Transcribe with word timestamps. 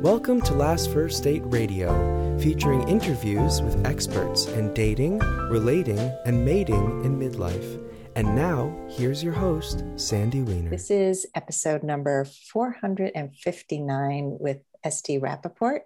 Welcome 0.00 0.40
to 0.42 0.52
Last 0.54 0.92
First 0.92 1.24
Date 1.24 1.42
Radio, 1.44 2.38
featuring 2.38 2.88
interviews 2.88 3.60
with 3.60 3.84
experts 3.86 4.46
in 4.46 4.72
dating, 4.72 5.18
relating, 5.18 5.98
and 6.24 6.42
mating 6.42 7.04
in 7.04 7.18
midlife. 7.18 7.86
And 8.16 8.34
now, 8.34 8.74
here's 8.88 9.22
your 9.22 9.34
host, 9.34 9.84
Sandy 9.96 10.40
Weiner. 10.40 10.70
This 10.70 10.90
is 10.90 11.26
episode 11.34 11.82
number 11.82 12.24
459 12.24 14.38
with 14.40 14.62
Esty 14.82 15.18
Rappaport 15.18 15.80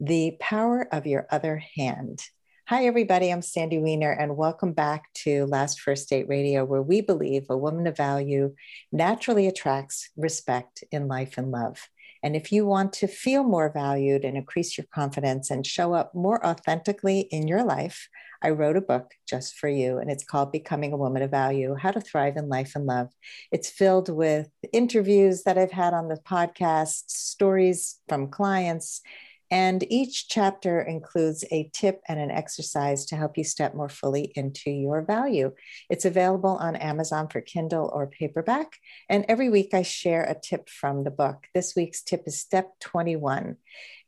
The 0.00 0.36
Power 0.38 0.86
of 0.92 1.06
Your 1.06 1.26
Other 1.30 1.62
Hand. 1.76 2.22
Hi, 2.66 2.84
everybody. 2.84 3.30
I'm 3.30 3.40
Sandy 3.40 3.78
Weiner, 3.78 4.12
and 4.12 4.36
welcome 4.36 4.74
back 4.74 5.04
to 5.24 5.46
Last 5.46 5.80
First 5.80 6.10
Date 6.10 6.28
Radio, 6.28 6.66
where 6.66 6.82
we 6.82 7.00
believe 7.00 7.46
a 7.48 7.56
woman 7.56 7.86
of 7.86 7.96
value 7.96 8.54
naturally 8.92 9.46
attracts 9.46 10.10
respect 10.14 10.84
in 10.92 11.08
life 11.08 11.38
and 11.38 11.50
love. 11.50 11.88
And 12.26 12.34
if 12.34 12.50
you 12.50 12.66
want 12.66 12.92
to 12.94 13.06
feel 13.06 13.44
more 13.44 13.70
valued 13.72 14.24
and 14.24 14.36
increase 14.36 14.76
your 14.76 14.88
confidence 14.92 15.48
and 15.48 15.64
show 15.64 15.94
up 15.94 16.12
more 16.12 16.44
authentically 16.44 17.20
in 17.20 17.46
your 17.46 17.62
life, 17.62 18.08
I 18.42 18.50
wrote 18.50 18.76
a 18.76 18.80
book 18.80 19.12
just 19.28 19.54
for 19.54 19.68
you, 19.68 19.98
and 19.98 20.10
it's 20.10 20.24
called 20.24 20.50
Becoming 20.50 20.92
a 20.92 20.96
Woman 20.96 21.22
of 21.22 21.30
Value 21.30 21.76
How 21.76 21.92
to 21.92 22.00
Thrive 22.00 22.36
in 22.36 22.48
Life 22.48 22.72
and 22.74 22.84
Love. 22.84 23.10
It's 23.52 23.70
filled 23.70 24.08
with 24.08 24.48
interviews 24.72 25.44
that 25.44 25.56
I've 25.56 25.70
had 25.70 25.94
on 25.94 26.08
the 26.08 26.18
podcast, 26.28 27.04
stories 27.10 28.00
from 28.08 28.32
clients, 28.32 29.02
and 29.50 29.84
each 29.90 30.28
chapter 30.28 30.80
includes 30.80 31.44
a 31.50 31.70
tip 31.72 32.00
and 32.08 32.18
an 32.18 32.30
exercise 32.30 33.06
to 33.06 33.16
help 33.16 33.38
you 33.38 33.44
step 33.44 33.74
more 33.74 33.88
fully 33.88 34.32
into 34.34 34.70
your 34.70 35.02
value. 35.02 35.52
It's 35.88 36.04
available 36.04 36.56
on 36.56 36.76
Amazon 36.76 37.28
for 37.28 37.40
Kindle 37.40 37.90
or 37.92 38.06
paperback. 38.06 38.76
And 39.08 39.24
every 39.28 39.48
week 39.48 39.72
I 39.72 39.82
share 39.82 40.24
a 40.24 40.38
tip 40.38 40.68
from 40.68 41.04
the 41.04 41.10
book. 41.10 41.46
This 41.54 41.74
week's 41.76 42.02
tip 42.02 42.24
is 42.26 42.40
step 42.40 42.72
21. 42.80 43.56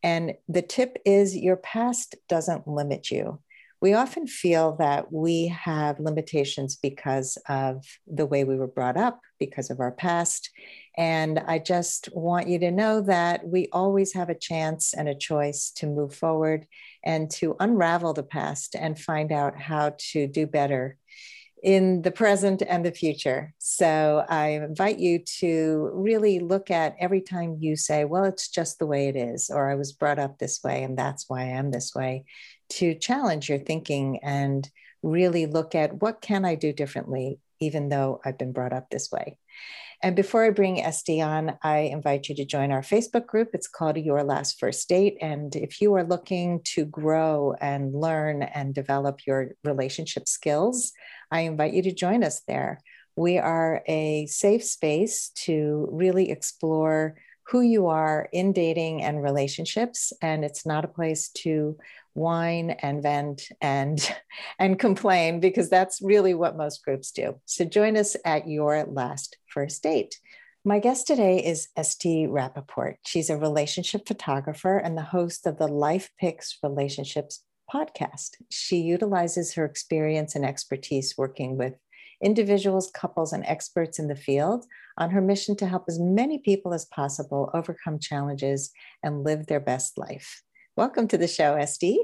And 0.03 0.33
the 0.47 0.61
tip 0.61 0.97
is 1.05 1.35
your 1.35 1.57
past 1.57 2.15
doesn't 2.27 2.67
limit 2.67 3.11
you 3.11 3.39
we 3.81 3.93
often 3.93 4.27
feel 4.27 4.75
that 4.77 5.11
we 5.11 5.47
have 5.47 5.99
limitations 5.99 6.75
because 6.75 7.37
of 7.47 7.85
the 8.07 8.25
way 8.25 8.43
we 8.43 8.57
were 8.57 8.67
brought 8.67 8.97
up, 8.97 9.21
because 9.39 9.69
of 9.69 9.79
our 9.79 9.91
past. 9.91 10.49
And 10.97 11.39
I 11.39 11.59
just 11.59 12.09
want 12.11 12.49
you 12.49 12.59
to 12.59 12.71
know 12.71 13.01
that 13.01 13.47
we 13.47 13.69
always 13.71 14.13
have 14.13 14.29
a 14.29 14.35
chance 14.35 14.93
and 14.93 15.07
a 15.07 15.15
choice 15.15 15.71
to 15.77 15.87
move 15.87 16.13
forward 16.13 16.67
and 17.05 17.31
to 17.31 17.55
unravel 17.59 18.13
the 18.13 18.23
past 18.23 18.75
and 18.75 18.99
find 18.99 19.31
out 19.31 19.59
how 19.59 19.95
to 20.11 20.27
do 20.27 20.45
better 20.45 20.97
in 21.61 22.01
the 22.01 22.11
present 22.11 22.61
and 22.65 22.85
the 22.85 22.91
future. 22.91 23.53
So 23.57 24.25
I 24.29 24.49
invite 24.49 24.99
you 24.99 25.19
to 25.39 25.89
really 25.93 26.39
look 26.39 26.71
at 26.71 26.95
every 26.99 27.21
time 27.21 27.57
you 27.59 27.75
say, 27.75 28.05
well, 28.05 28.23
it's 28.23 28.49
just 28.49 28.79
the 28.79 28.85
way 28.85 29.07
it 29.07 29.15
is, 29.15 29.49
or 29.49 29.69
I 29.69 29.75
was 29.75 29.91
brought 29.91 30.19
up 30.19 30.37
this 30.37 30.61
way 30.63 30.83
and 30.83 30.97
that's 30.97 31.25
why 31.27 31.41
I 31.41 31.49
am 31.49 31.71
this 31.71 31.93
way, 31.93 32.23
to 32.69 32.95
challenge 32.95 33.49
your 33.49 33.59
thinking 33.59 34.19
and 34.23 34.69
really 35.01 35.45
look 35.45 35.75
at 35.75 36.01
what 36.01 36.21
can 36.21 36.45
I 36.45 36.55
do 36.55 36.73
differently, 36.73 37.39
even 37.59 37.89
though 37.89 38.21
I've 38.23 38.37
been 38.37 38.53
brought 38.53 38.73
up 38.73 38.89
this 38.89 39.11
way. 39.11 39.37
And 40.01 40.15
before 40.15 40.45
I 40.45 40.51
bring 40.51 40.81
Esty 40.81 41.21
on, 41.21 41.57
I 41.61 41.79
invite 41.79 42.29
you 42.29 42.35
to 42.35 42.45
join 42.45 42.71
our 42.71 42.81
Facebook 42.81 43.25
group. 43.25 43.49
It's 43.53 43.67
called 43.67 43.97
Your 43.97 44.23
Last 44.23 44.57
First 44.57 44.87
Date. 44.87 45.17
And 45.19 45.53
if 45.57 45.81
you 45.81 45.93
are 45.95 46.05
looking 46.05 46.61
to 46.75 46.85
grow 46.85 47.53
and 47.59 47.93
learn 47.93 48.43
and 48.43 48.73
develop 48.73 49.27
your 49.27 49.55
relationship 49.65 50.29
skills, 50.29 50.93
I 51.31 51.41
invite 51.41 51.73
you 51.73 51.81
to 51.83 51.93
join 51.93 52.23
us 52.23 52.41
there. 52.47 52.79
We 53.17 53.39
are 53.39 53.83
a 53.87 54.25
safe 54.27 54.63
space 54.63 55.31
to 55.43 55.89
really 55.91 56.31
explore 56.31 57.15
who 57.49 57.59
you 57.59 57.87
are 57.87 58.29
in 58.31 58.53
dating 58.53 59.01
and 59.01 59.21
relationships. 59.21 60.13
And 60.21 60.45
it's 60.45 60.65
not 60.65 60.85
a 60.85 60.89
place 60.89 61.29
to 61.39 61.77
whine 62.13 62.71
and 62.71 63.01
vent 63.03 63.49
and 63.61 64.15
and 64.59 64.79
complain 64.79 65.39
because 65.39 65.69
that's 65.69 66.01
really 66.01 66.33
what 66.33 66.57
most 66.57 66.83
groups 66.83 67.11
do. 67.11 67.39
So 67.45 67.65
join 67.65 67.97
us 67.97 68.15
at 68.25 68.47
your 68.47 68.85
last 68.85 69.37
first 69.47 69.83
date. 69.83 70.19
My 70.65 70.79
guest 70.79 71.07
today 71.07 71.43
is 71.43 71.69
Esty 71.77 72.27
Rappaport. 72.27 72.95
She's 73.05 73.29
a 73.29 73.37
relationship 73.37 74.07
photographer 74.07 74.77
and 74.77 74.97
the 74.97 75.01
host 75.01 75.47
of 75.47 75.57
the 75.57 75.67
Life 75.67 76.09
Picks 76.19 76.57
Relationships 76.61 77.43
podcast. 77.73 78.31
She 78.49 78.77
utilizes 78.77 79.53
her 79.53 79.63
experience 79.63 80.35
and 80.35 80.45
expertise 80.45 81.15
working 81.17 81.57
with 81.57 81.75
individuals, 82.21 82.91
couples, 82.93 83.31
and 83.31 83.45
experts 83.45 83.99
in 83.99 84.07
the 84.07 84.15
field 84.15 84.65
on 84.97 85.11
her 85.11 85.21
mission 85.21 85.55
to 85.55 85.65
help 85.65 85.85
as 85.87 85.99
many 85.99 86.39
people 86.39 86.73
as 86.73 86.85
possible 86.85 87.49
overcome 87.53 87.97
challenges 87.97 88.71
and 89.01 89.23
live 89.23 89.47
their 89.47 89.61
best 89.61 89.97
life. 89.97 90.43
Welcome 90.79 91.09
to 91.09 91.17
the 91.17 91.27
show, 91.27 91.55
Esty. 91.55 91.99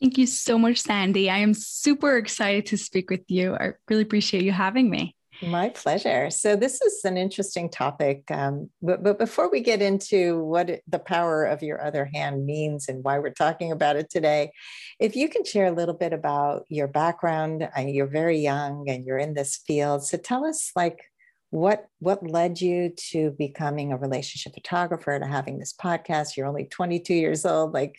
Thank 0.00 0.16
you 0.16 0.26
so 0.26 0.56
much, 0.56 0.78
Sandy. 0.78 1.28
I 1.28 1.40
am 1.40 1.52
super 1.52 2.16
excited 2.16 2.64
to 2.68 2.78
speak 2.78 3.10
with 3.10 3.20
you. 3.28 3.54
I 3.54 3.72
really 3.90 4.00
appreciate 4.00 4.44
you 4.44 4.50
having 4.50 4.88
me. 4.88 5.14
My 5.42 5.68
pleasure. 5.68 6.30
So, 6.30 6.56
this 6.56 6.80
is 6.80 7.04
an 7.04 7.18
interesting 7.18 7.68
topic. 7.68 8.22
Um, 8.30 8.70
but, 8.80 9.02
but 9.02 9.18
before 9.18 9.50
we 9.50 9.60
get 9.60 9.82
into 9.82 10.42
what 10.42 10.80
the 10.88 10.98
power 10.98 11.44
of 11.44 11.62
your 11.62 11.84
other 11.84 12.08
hand 12.14 12.46
means 12.46 12.88
and 12.88 13.04
why 13.04 13.18
we're 13.18 13.28
talking 13.28 13.72
about 13.72 13.96
it 13.96 14.08
today, 14.08 14.52
if 14.98 15.16
you 15.16 15.28
can 15.28 15.44
share 15.44 15.66
a 15.66 15.72
little 15.72 15.94
bit 15.94 16.14
about 16.14 16.64
your 16.70 16.88
background, 16.88 17.68
uh, 17.76 17.82
you're 17.82 18.06
very 18.06 18.38
young 18.38 18.88
and 18.88 19.04
you're 19.04 19.18
in 19.18 19.34
this 19.34 19.58
field. 19.66 20.02
So, 20.06 20.16
tell 20.16 20.46
us, 20.46 20.70
like, 20.74 21.10
what 21.54 21.86
what 22.00 22.28
led 22.28 22.60
you 22.60 22.92
to 22.96 23.30
becoming 23.38 23.92
a 23.92 23.96
relationship 23.96 24.54
photographer 24.54 25.16
to 25.16 25.24
having 25.24 25.60
this 25.60 25.72
podcast? 25.72 26.36
You're 26.36 26.48
only 26.48 26.64
22 26.64 27.14
years 27.14 27.46
old 27.46 27.72
like 27.72 27.96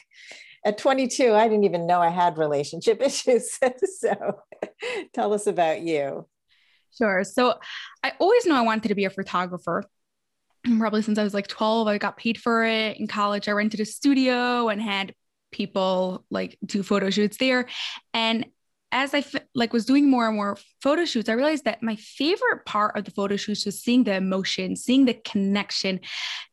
at 0.66 0.78
22 0.78 1.34
i 1.34 1.48
didn't 1.48 1.64
even 1.64 1.88
know 1.88 2.02
i 2.02 2.10
had 2.10 2.38
relationship 2.38 3.02
issues 3.02 3.58
so 4.00 4.40
tell 5.14 5.32
us 5.32 5.48
about 5.48 5.82
you. 5.82 6.28
Sure 6.98 7.24
so 7.24 7.54
i 8.04 8.12
always 8.20 8.46
know 8.46 8.56
i 8.56 8.62
wanted 8.62 8.90
to 8.90 8.96
be 8.96 9.06
a 9.06 9.10
photographer. 9.10 9.86
Probably 10.78 11.02
since 11.02 11.18
i 11.18 11.24
was 11.24 11.34
like 11.34 11.48
12 11.48 11.88
i 11.88 11.98
got 11.98 12.18
paid 12.18 12.38
for 12.38 12.66
it. 12.66 13.00
In 13.00 13.08
college 13.08 13.48
i 13.48 13.54
rented 13.54 13.80
a 13.80 13.86
studio 13.86 14.68
and 14.68 14.82
had 14.82 15.16
people 15.54 16.26
like 16.30 16.58
do 16.66 16.84
photo 16.84 17.10
shoots 17.10 17.38
there. 17.38 17.68
And 18.14 18.48
as 18.96 19.14
I 19.14 19.18
f- 19.18 19.36
like 19.54 19.74
was 19.74 19.86
doing 19.86 20.10
more 20.10 20.26
and 20.26 20.38
more 20.38 20.58
photo 20.82 21.04
shoots, 21.04 21.28
I 21.28 21.34
realized 21.34 21.66
that 21.66 21.84
my 21.84 21.98
favorite 21.98 22.66
part 22.66 22.98
of 22.98 23.04
the 23.04 23.12
photo 23.12 23.36
shoots 23.36 23.66
was 23.66 23.82
seeing 23.82 24.06
the 24.06 24.16
emotion, 24.16 24.78
seeing 24.78 25.04
the 25.04 25.16
connection, 25.26 26.00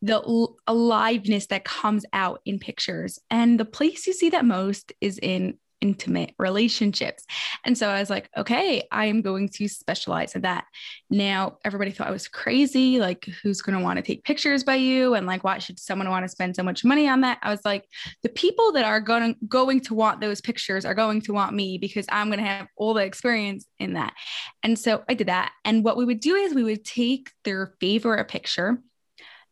the 0.02 0.14
l- 0.14 0.56
aliveness 0.66 1.46
that 1.46 1.64
comes 1.64 2.04
out 2.12 2.40
in 2.44 2.58
pictures. 2.58 3.20
And 3.30 3.60
the 3.60 3.64
place 3.64 4.08
you 4.08 4.12
see 4.12 4.28
that 4.30 4.44
most 4.44 4.92
is 5.00 5.20
in 5.22 5.56
intimate 5.82 6.32
relationships. 6.38 7.24
And 7.64 7.76
so 7.76 7.88
I 7.88 8.00
was 8.00 8.08
like, 8.08 8.30
okay, 8.36 8.84
I 8.90 9.06
am 9.06 9.20
going 9.20 9.48
to 9.50 9.68
specialize 9.68 10.34
in 10.34 10.42
that. 10.42 10.64
Now, 11.10 11.58
everybody 11.64 11.90
thought 11.90 12.06
I 12.06 12.12
was 12.12 12.28
crazy. 12.28 13.00
Like, 13.00 13.26
who's 13.42 13.60
going 13.60 13.76
to 13.76 13.84
want 13.84 13.98
to 13.98 14.02
take 14.02 14.24
pictures 14.24 14.64
by 14.64 14.76
you? 14.76 15.14
And 15.14 15.26
like, 15.26 15.44
why 15.44 15.58
should 15.58 15.78
someone 15.78 16.08
want 16.08 16.24
to 16.24 16.28
spend 16.28 16.56
so 16.56 16.62
much 16.62 16.84
money 16.84 17.08
on 17.08 17.20
that? 17.22 17.38
I 17.42 17.50
was 17.50 17.64
like, 17.64 17.84
the 18.22 18.28
people 18.30 18.72
that 18.72 18.84
are 18.84 19.00
going, 19.00 19.36
going 19.48 19.80
to 19.82 19.94
want 19.94 20.20
those 20.20 20.40
pictures 20.40 20.84
are 20.84 20.94
going 20.94 21.20
to 21.22 21.32
want 21.32 21.54
me 21.54 21.76
because 21.76 22.06
I'm 22.10 22.28
going 22.28 22.38
to 22.38 22.46
have 22.46 22.68
all 22.76 22.94
the 22.94 23.04
experience 23.04 23.66
in 23.78 23.94
that. 23.94 24.14
And 24.62 24.78
so 24.78 25.02
I 25.08 25.14
did 25.14 25.26
that. 25.26 25.52
And 25.64 25.84
what 25.84 25.96
we 25.96 26.04
would 26.04 26.20
do 26.20 26.36
is 26.36 26.54
we 26.54 26.62
would 26.62 26.84
take 26.84 27.30
their 27.44 27.74
favorite 27.80 28.28
picture 28.28 28.78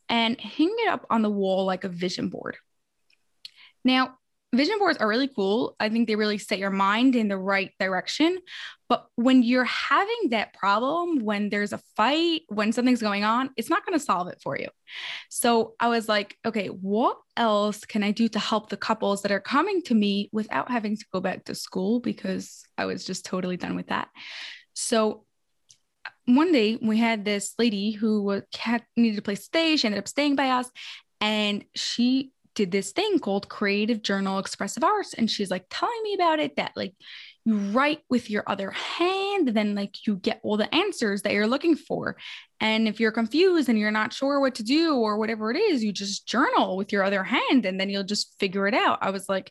and 0.08 0.40
hang 0.40 0.74
it 0.78 0.88
up 0.88 1.06
on 1.10 1.22
the 1.22 1.30
wall 1.30 1.64
like 1.64 1.84
a 1.84 1.88
vision 1.88 2.28
board. 2.28 2.56
Now, 3.84 4.18
vision 4.52 4.78
boards 4.78 4.98
are 4.98 5.08
really 5.08 5.28
cool. 5.28 5.76
I 5.78 5.88
think 5.88 6.08
they 6.08 6.16
really 6.16 6.38
set 6.38 6.58
your 6.58 6.70
mind 6.70 7.14
in 7.14 7.28
the 7.28 7.38
right 7.38 7.70
direction. 7.78 8.38
But 8.88 9.06
when 9.14 9.44
you're 9.44 9.64
having 9.64 10.30
that 10.30 10.52
problem, 10.52 11.20
when 11.24 11.48
there's 11.48 11.72
a 11.72 11.80
fight, 11.96 12.42
when 12.48 12.72
something's 12.72 13.00
going 13.00 13.22
on, 13.22 13.50
it's 13.56 13.70
not 13.70 13.86
going 13.86 13.96
to 13.96 14.04
solve 14.04 14.26
it 14.26 14.40
for 14.42 14.58
you. 14.58 14.68
So 15.28 15.74
I 15.78 15.88
was 15.88 16.08
like, 16.08 16.36
okay, 16.44 16.66
what 16.66 17.18
else 17.36 17.84
can 17.84 18.02
I 18.02 18.10
do 18.10 18.28
to 18.28 18.38
help 18.40 18.68
the 18.68 18.76
couples 18.76 19.22
that 19.22 19.30
are 19.30 19.40
coming 19.40 19.82
to 19.82 19.94
me 19.94 20.28
without 20.32 20.70
having 20.70 20.96
to 20.96 21.04
go 21.12 21.20
back 21.20 21.44
to 21.44 21.54
school? 21.54 22.00
Because 22.00 22.64
I 22.76 22.86
was 22.86 23.04
just 23.04 23.24
totally 23.24 23.56
done 23.56 23.76
with 23.76 23.88
that. 23.88 24.08
So 24.74 25.24
one 26.24 26.50
day 26.50 26.76
we 26.82 26.98
had 26.98 27.24
this 27.24 27.54
lady 27.58 27.92
who 27.92 28.42
had, 28.56 28.84
needed 28.96 29.16
to 29.16 29.22
play 29.22 29.36
stage, 29.36 29.80
she 29.80 29.86
ended 29.86 30.00
up 30.00 30.08
staying 30.08 30.34
by 30.34 30.48
us. 30.48 30.68
And 31.20 31.64
she 31.74 32.32
did 32.60 32.72
this 32.72 32.92
thing 32.92 33.18
called 33.18 33.48
Creative 33.48 34.02
Journal 34.02 34.38
Expressive 34.38 34.84
Arts. 34.84 35.14
And 35.14 35.30
she's 35.30 35.50
like 35.50 35.64
telling 35.70 36.02
me 36.02 36.12
about 36.12 36.40
it 36.40 36.56
that 36.56 36.72
like 36.76 36.92
you 37.46 37.56
write 37.56 38.00
with 38.10 38.28
your 38.28 38.44
other 38.46 38.70
hand, 38.70 39.48
then 39.48 39.74
like 39.74 40.06
you 40.06 40.16
get 40.16 40.40
all 40.42 40.58
the 40.58 40.72
answers 40.74 41.22
that 41.22 41.32
you're 41.32 41.46
looking 41.46 41.74
for. 41.74 42.18
And 42.60 42.86
if 42.86 43.00
you're 43.00 43.12
confused 43.12 43.70
and 43.70 43.78
you're 43.78 43.90
not 43.90 44.12
sure 44.12 44.40
what 44.40 44.56
to 44.56 44.62
do 44.62 44.94
or 44.94 45.16
whatever 45.16 45.50
it 45.50 45.56
is, 45.56 45.82
you 45.82 45.90
just 45.90 46.28
journal 46.28 46.76
with 46.76 46.92
your 46.92 47.02
other 47.02 47.24
hand 47.24 47.64
and 47.64 47.80
then 47.80 47.88
you'll 47.88 48.04
just 48.04 48.38
figure 48.38 48.66
it 48.66 48.74
out. 48.74 48.98
I 49.00 49.08
was 49.08 49.26
like, 49.26 49.50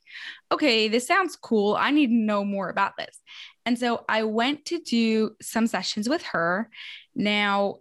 okay, 0.52 0.88
this 0.88 1.08
sounds 1.08 1.36
cool. 1.36 1.76
I 1.76 1.90
need 1.90 2.08
to 2.08 2.14
know 2.14 2.46
more 2.46 2.70
about 2.70 2.96
this. 2.96 3.18
And 3.66 3.80
so 3.80 4.06
I 4.08 4.22
went 4.22 4.66
to 4.66 4.80
do 4.82 5.32
some 5.42 5.66
sessions 5.66 6.08
with 6.08 6.22
her. 6.26 6.70
Now, 7.16 7.78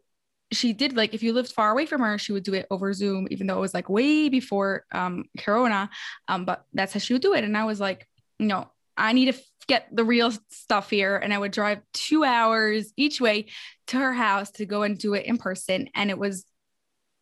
she 0.51 0.73
did 0.73 0.97
like 0.97 1.15
if 1.15 1.23
you 1.23 1.33
lived 1.33 1.53
far 1.53 1.71
away 1.71 1.85
from 1.85 2.01
her 2.01 2.19
she 2.19 2.33
would 2.33 2.43
do 2.43 2.55
it 2.55 2.67
over 2.71 2.93
zoom 2.93 3.29
even 3.31 3.47
though 3.47 3.59
it 3.59 3.61
was 3.61 3.75
like 3.75 3.89
way 3.89 4.29
before 4.29 4.85
um 4.93 5.25
corona 5.39 5.91
um 6.29 6.45
but 6.45 6.65
that's 6.73 6.93
how 6.93 7.01
she 7.01 7.13
would 7.13 7.23
do 7.23 7.35
it. 7.35 7.45
And 7.45 7.57
i 7.57 7.65
was 7.65 7.81
like 7.81 8.09
no 8.39 8.71
i 8.97 9.13
need 9.13 9.33
to 9.33 9.41
get 9.69 9.87
the 9.95 10.05
real 10.05 10.33
stuff 10.49 10.91
here. 10.91 11.17
And 11.17 11.33
i 11.33 11.39
would 11.39 11.53
drive 11.53 11.81
two 11.93 12.25
hours 12.25 12.93
each 12.97 13.21
way 13.21 13.47
to 13.89 13.99
her 13.99 14.13
house 14.13 14.51
to 14.53 14.67
go 14.67 14.83
and 14.83 14.99
do 14.99 15.15
it 15.15 15.27
in 15.27 15.37
person. 15.37 15.89
And 15.95 16.11
it 16.11 16.19
was 16.19 16.45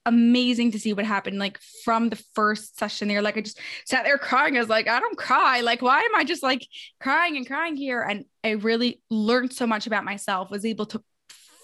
amazing 0.07 0.71
to 0.71 0.79
see 0.79 0.93
what 0.93 1.05
happened 1.05 1.37
like 1.41 1.59
from 1.85 2.09
the 2.09 2.23
first 2.37 2.79
session 2.79 3.09
there. 3.09 3.21
Like 3.21 3.37
i 3.37 3.41
just 3.41 3.59
sat 3.85 4.05
there 4.05 4.19
crying. 4.19 4.57
I 4.57 4.61
was 4.61 4.69
like 4.69 4.87
i 4.87 5.01
don't 5.01 5.19
cry. 5.19 5.61
Like 5.61 5.83
why 5.83 6.01
am 6.01 6.15
i 6.15 6.23
just 6.23 6.45
like 6.45 6.65
crying 7.01 7.37
and 7.37 7.47
crying 7.47 7.77
here? 7.77 8.01
And 8.03 8.25
i 8.45 8.51
really 8.51 9.03
learned 9.11 9.53
so 9.53 9.67
much 9.67 9.89
about 9.89 10.05
myself 10.05 10.51
was 10.51 10.65
able 10.65 10.87
to 10.87 11.03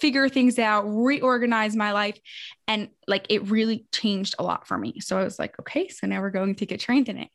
figure 0.03 0.29
things 0.29 0.59
out 0.59 0.83
reorganize 0.83 1.77
my 1.77 1.93
life 1.93 2.19
and 2.67 2.89
like 3.07 3.25
it 3.31 3.49
really 3.49 3.87
changed 3.93 4.35
a 4.39 4.43
lot 4.43 4.67
for 4.67 4.77
me 4.77 4.99
so 5.01 5.17
i 5.17 5.23
was 5.23 5.39
like 5.39 5.57
okay 5.61 5.87
so 5.89 6.07
now 6.09 6.21
we're 6.21 6.29
going 6.29 6.57
to 6.57 6.67
get 6.67 6.81
trained 6.81 7.09
in 7.09 7.17
it 7.17 7.31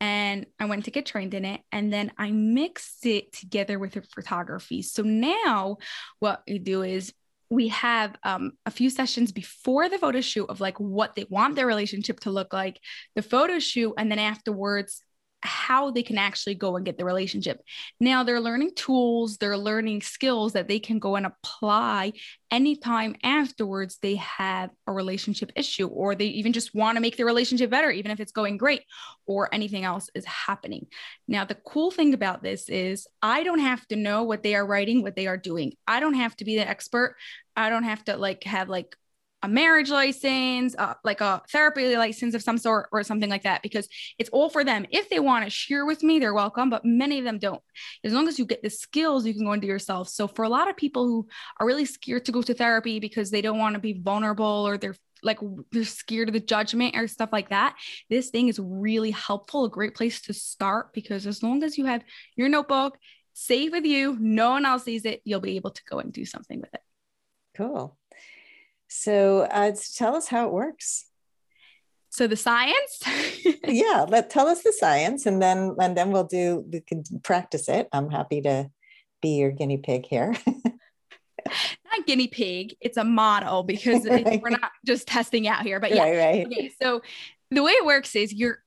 and 0.00 0.46
I 0.60 0.66
went 0.66 0.84
to 0.84 0.90
get 0.90 1.06
trained 1.06 1.32
in 1.32 1.44
it. 1.44 1.62
And 1.72 1.92
then 1.92 2.12
I 2.18 2.30
mixed 2.30 3.06
it 3.06 3.32
together 3.32 3.78
with 3.78 3.92
the 3.92 4.02
photography. 4.02 4.82
So 4.82 5.02
now 5.02 5.78
what 6.18 6.42
we 6.46 6.58
do 6.58 6.82
is 6.82 7.14
we 7.48 7.68
have 7.68 8.16
um, 8.22 8.52
a 8.66 8.70
few 8.70 8.90
sessions 8.90 9.32
before 9.32 9.88
the 9.88 9.98
photo 9.98 10.20
shoot 10.20 10.50
of 10.50 10.60
like 10.60 10.78
what 10.78 11.14
they 11.14 11.26
want 11.30 11.54
their 11.54 11.66
relationship 11.66 12.20
to 12.20 12.30
look 12.30 12.52
like, 12.52 12.80
the 13.14 13.22
photo 13.22 13.58
shoot, 13.58 13.94
and 13.96 14.10
then 14.10 14.18
afterwards, 14.18 15.00
how 15.42 15.90
they 15.90 16.02
can 16.02 16.18
actually 16.18 16.54
go 16.54 16.76
and 16.76 16.84
get 16.84 16.98
the 16.98 17.04
relationship. 17.04 17.60
Now 18.00 18.24
they're 18.24 18.40
learning 18.40 18.72
tools, 18.74 19.36
they're 19.36 19.58
learning 19.58 20.02
skills 20.02 20.54
that 20.54 20.68
they 20.68 20.78
can 20.78 20.98
go 20.98 21.16
and 21.16 21.26
apply 21.26 22.12
anytime 22.50 23.16
afterwards 23.22 23.98
they 24.00 24.16
have 24.16 24.70
a 24.86 24.92
relationship 24.92 25.52
issue 25.56 25.88
or 25.88 26.14
they 26.14 26.26
even 26.26 26.52
just 26.52 26.74
want 26.74 26.96
to 26.96 27.00
make 27.00 27.16
the 27.16 27.24
relationship 27.24 27.70
better, 27.70 27.90
even 27.90 28.10
if 28.10 28.20
it's 28.20 28.32
going 28.32 28.56
great 28.56 28.82
or 29.26 29.52
anything 29.52 29.84
else 29.84 30.10
is 30.14 30.24
happening. 30.24 30.86
Now, 31.28 31.44
the 31.44 31.54
cool 31.54 31.90
thing 31.90 32.14
about 32.14 32.42
this 32.42 32.68
is 32.68 33.06
I 33.22 33.42
don't 33.42 33.58
have 33.60 33.86
to 33.88 33.96
know 33.96 34.22
what 34.22 34.42
they 34.42 34.54
are 34.54 34.66
writing, 34.66 35.02
what 35.02 35.16
they 35.16 35.26
are 35.26 35.36
doing. 35.36 35.74
I 35.86 36.00
don't 36.00 36.14
have 36.14 36.36
to 36.36 36.44
be 36.44 36.56
the 36.56 36.68
expert. 36.68 37.16
I 37.56 37.70
don't 37.70 37.84
have 37.84 38.04
to 38.04 38.16
like 38.16 38.44
have 38.44 38.68
like 38.68 38.96
a 39.42 39.48
marriage 39.48 39.90
license, 39.90 40.74
uh, 40.78 40.94
like 41.04 41.20
a 41.20 41.42
therapy 41.50 41.96
license 41.96 42.34
of 42.34 42.42
some 42.42 42.58
sort, 42.58 42.88
or 42.90 43.02
something 43.02 43.30
like 43.30 43.42
that, 43.42 43.62
because 43.62 43.88
it's 44.18 44.30
all 44.30 44.48
for 44.48 44.64
them. 44.64 44.86
If 44.90 45.08
they 45.08 45.20
want 45.20 45.44
to 45.44 45.50
share 45.50 45.84
with 45.84 46.02
me, 46.02 46.18
they're 46.18 46.34
welcome, 46.34 46.70
but 46.70 46.84
many 46.84 47.18
of 47.18 47.24
them 47.24 47.38
don't. 47.38 47.62
As 48.02 48.12
long 48.12 48.28
as 48.28 48.38
you 48.38 48.46
get 48.46 48.62
the 48.62 48.70
skills, 48.70 49.26
you 49.26 49.34
can 49.34 49.44
go 49.44 49.52
into 49.52 49.66
yourself. 49.66 50.08
So, 50.08 50.26
for 50.26 50.44
a 50.44 50.48
lot 50.48 50.68
of 50.68 50.76
people 50.76 51.06
who 51.06 51.28
are 51.60 51.66
really 51.66 51.84
scared 51.84 52.24
to 52.26 52.32
go 52.32 52.42
to 52.42 52.54
therapy 52.54 52.98
because 52.98 53.30
they 53.30 53.42
don't 53.42 53.58
want 53.58 53.74
to 53.74 53.80
be 53.80 53.92
vulnerable 53.92 54.66
or 54.66 54.78
they're 54.78 54.96
like 55.22 55.38
they're 55.72 55.84
scared 55.84 56.28
of 56.28 56.34
the 56.34 56.40
judgment 56.40 56.96
or 56.96 57.06
stuff 57.08 57.30
like 57.32 57.50
that, 57.50 57.76
this 58.08 58.30
thing 58.30 58.48
is 58.48 58.58
really 58.58 59.10
helpful, 59.10 59.64
a 59.64 59.70
great 59.70 59.94
place 59.94 60.20
to 60.22 60.32
start 60.32 60.92
because 60.92 61.26
as 61.26 61.42
long 61.42 61.62
as 61.62 61.76
you 61.76 61.84
have 61.84 62.02
your 62.36 62.48
notebook 62.48 62.98
safe 63.32 63.72
with 63.72 63.84
you, 63.84 64.16
no 64.18 64.50
one 64.50 64.64
else 64.64 64.84
sees 64.84 65.04
it, 65.04 65.20
you'll 65.24 65.40
be 65.40 65.56
able 65.56 65.70
to 65.70 65.82
go 65.88 65.98
and 65.98 66.12
do 66.12 66.24
something 66.24 66.60
with 66.60 66.72
it. 66.72 66.80
Cool. 67.56 67.96
So 68.88 69.42
uh, 69.42 69.72
tell 69.94 70.14
us 70.14 70.28
how 70.28 70.46
it 70.46 70.52
works. 70.52 71.06
So 72.10 72.26
the 72.26 72.36
science? 72.36 73.02
yeah, 73.64 74.06
let 74.08 74.30
tell 74.30 74.46
us 74.48 74.62
the 74.62 74.72
science, 74.72 75.26
and 75.26 75.42
then 75.42 75.76
and 75.78 75.96
then 75.96 76.12
we'll 76.12 76.24
do 76.24 76.64
we 76.70 76.80
can 76.80 77.04
practice 77.22 77.68
it. 77.68 77.88
I'm 77.92 78.10
happy 78.10 78.40
to 78.42 78.70
be 79.20 79.36
your 79.36 79.50
guinea 79.50 79.76
pig 79.76 80.06
here. 80.06 80.34
not 81.46 82.06
guinea 82.06 82.28
pig, 82.28 82.74
it's 82.80 82.96
a 82.96 83.04
model 83.04 83.62
because 83.62 84.06
right. 84.06 84.40
we're 84.42 84.50
not 84.50 84.70
just 84.84 85.06
testing 85.06 85.48
out 85.48 85.62
here. 85.62 85.80
But 85.80 85.94
yeah, 85.94 86.04
right, 86.04 86.16
right. 86.16 86.46
Okay, 86.46 86.72
so 86.80 87.02
the 87.50 87.62
way 87.62 87.72
it 87.72 87.84
works 87.84 88.16
is 88.16 88.32
your 88.32 88.62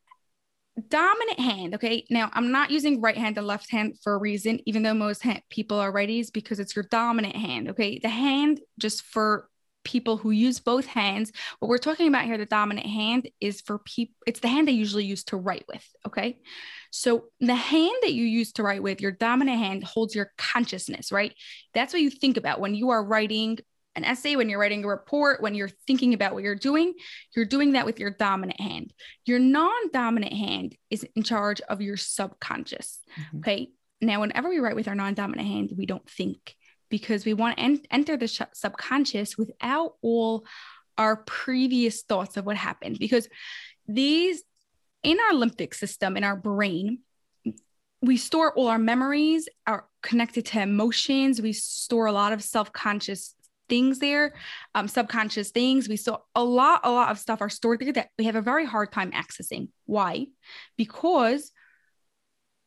dominant 0.87 1.39
hand. 1.39 1.75
Okay, 1.75 2.05
now 2.09 2.29
I'm 2.33 2.51
not 2.51 2.71
using 2.71 3.01
right 3.01 3.17
hand 3.17 3.37
and 3.37 3.47
left 3.47 3.71
hand 3.71 3.97
for 4.03 4.13
a 4.13 4.17
reason, 4.17 4.59
even 4.65 4.83
though 4.83 4.93
most 4.93 5.23
people 5.49 5.79
are 5.79 5.91
righties, 5.91 6.31
because 6.31 6.59
it's 6.59 6.75
your 6.75 6.85
dominant 6.89 7.35
hand. 7.35 7.69
Okay, 7.69 7.99
the 7.99 8.09
hand 8.09 8.59
just 8.77 9.01
for 9.03 9.49
people 9.89 10.17
who 10.17 10.29
use 10.29 10.59
both 10.59 10.85
hands. 10.85 11.31
What 11.59 11.67
we're 11.67 11.79
talking 11.79 12.07
about 12.07 12.25
here, 12.25 12.37
the 12.37 12.45
dominant 12.45 12.85
hand, 12.85 13.29
is 13.41 13.61
for 13.61 13.79
people, 13.79 14.13
it's 14.27 14.39
the 14.39 14.47
hand 14.47 14.67
they 14.67 14.73
usually 14.73 15.05
use 15.05 15.23
to 15.25 15.37
write 15.37 15.65
with. 15.67 15.85
Okay. 16.05 16.39
So 16.91 17.25
the 17.39 17.55
hand 17.55 17.95
that 18.03 18.13
you 18.13 18.23
use 18.23 18.51
to 18.53 18.63
write 18.63 18.83
with, 18.83 19.01
your 19.01 19.11
dominant 19.11 19.57
hand 19.57 19.83
holds 19.83 20.13
your 20.13 20.31
consciousness, 20.37 21.11
right? 21.11 21.33
That's 21.73 21.91
what 21.91 22.03
you 22.03 22.11
think 22.11 22.37
about 22.37 22.59
when 22.59 22.75
you 22.75 22.91
are 22.91 23.03
writing 23.03 23.57
an 23.95 24.05
essay, 24.05 24.35
when 24.35 24.49
you're 24.49 24.59
writing 24.59 24.83
a 24.83 24.87
report, 24.87 25.41
when 25.41 25.55
you're 25.55 25.71
thinking 25.87 26.13
about 26.13 26.33
what 26.33 26.43
you're 26.43 26.55
doing, 26.55 26.93
you're 27.35 27.45
doing 27.45 27.73
that 27.73 27.87
with 27.87 27.99
your 27.99 28.11
dominant 28.11 28.61
hand. 28.61 28.93
Your 29.25 29.39
non 29.39 29.89
dominant 29.91 30.33
hand 30.33 30.75
is 30.91 31.05
in 31.15 31.23
charge 31.23 31.61
of 31.61 31.81
your 31.81 31.97
subconscious. 31.97 32.99
Mm-hmm. 33.19 33.39
Okay. 33.39 33.69
Now, 34.01 34.21
whenever 34.21 34.49
we 34.49 34.59
write 34.59 34.75
with 34.75 34.87
our 34.87 34.95
non 34.95 35.15
dominant 35.15 35.47
hand, 35.47 35.71
we 35.75 35.85
don't 35.85 36.07
think 36.09 36.55
because 36.89 37.25
we 37.25 37.33
want 37.33 37.57
to 37.57 37.63
en- 37.63 37.81
enter 37.91 38.17
the 38.17 38.27
sh- 38.27 38.41
subconscious 38.53 39.37
without 39.37 39.95
all 40.01 40.45
our 40.97 41.17
previous 41.17 42.01
thoughts 42.03 42.37
of 42.37 42.45
what 42.45 42.57
happened. 42.57 42.99
Because 42.99 43.27
these, 43.87 44.43
in 45.03 45.17
our 45.19 45.33
limbic 45.33 45.73
system, 45.73 46.17
in 46.17 46.23
our 46.23 46.35
brain, 46.35 46.99
we 48.01 48.17
store 48.17 48.53
all 48.53 48.67
our 48.67 48.79
memories 48.79 49.49
are 49.67 49.87
connected 50.01 50.45
to 50.47 50.61
emotions. 50.61 51.41
We 51.41 51.53
store 51.53 52.05
a 52.05 52.11
lot 52.11 52.33
of 52.33 52.43
self 52.43 52.71
conscious 52.71 53.35
things 53.67 53.99
there, 53.99 54.33
um, 54.75 54.87
subconscious 54.87 55.51
things. 55.51 55.87
We 55.87 55.97
saw 55.97 56.17
a 56.35 56.43
lot, 56.43 56.81
a 56.83 56.91
lot 56.91 57.11
of 57.11 57.19
stuff 57.19 57.41
are 57.41 57.49
stored 57.49 57.79
there 57.79 57.93
that 57.93 58.09
we 58.17 58.25
have 58.25 58.35
a 58.35 58.41
very 58.41 58.65
hard 58.65 58.91
time 58.91 59.11
accessing. 59.11 59.69
Why? 59.85 60.27
Because 60.75 61.51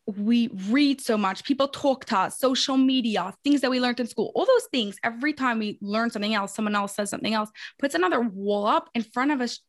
we 0.07 0.49
read 0.69 1.01
so 1.01 1.17
much, 1.17 1.45
people 1.45 1.69
talk 1.69 2.05
to 2.07 2.19
us, 2.19 2.39
social 2.39 2.77
media, 2.77 3.33
things 3.45 3.61
that 3.61 3.71
we 3.71 3.81
learned 3.81 4.01
in 4.01 4.07
school, 4.07 4.33
all 4.35 4.47
those 4.47 4.67
things. 4.73 4.97
Every 5.05 5.33
time 5.33 5.59
we 5.59 5.79
learn 5.81 6.11
something 6.11 6.35
else, 6.35 6.55
someone 6.55 6.75
else 6.75 6.95
says 6.95 7.11
something 7.11 7.35
else, 7.35 7.51
puts 7.79 7.95
another 7.95 8.21
wall 8.21 8.67
up 8.67 8.89
in 8.95 9.03
front 9.03 9.31
of 9.31 9.41
us, 9.41 9.61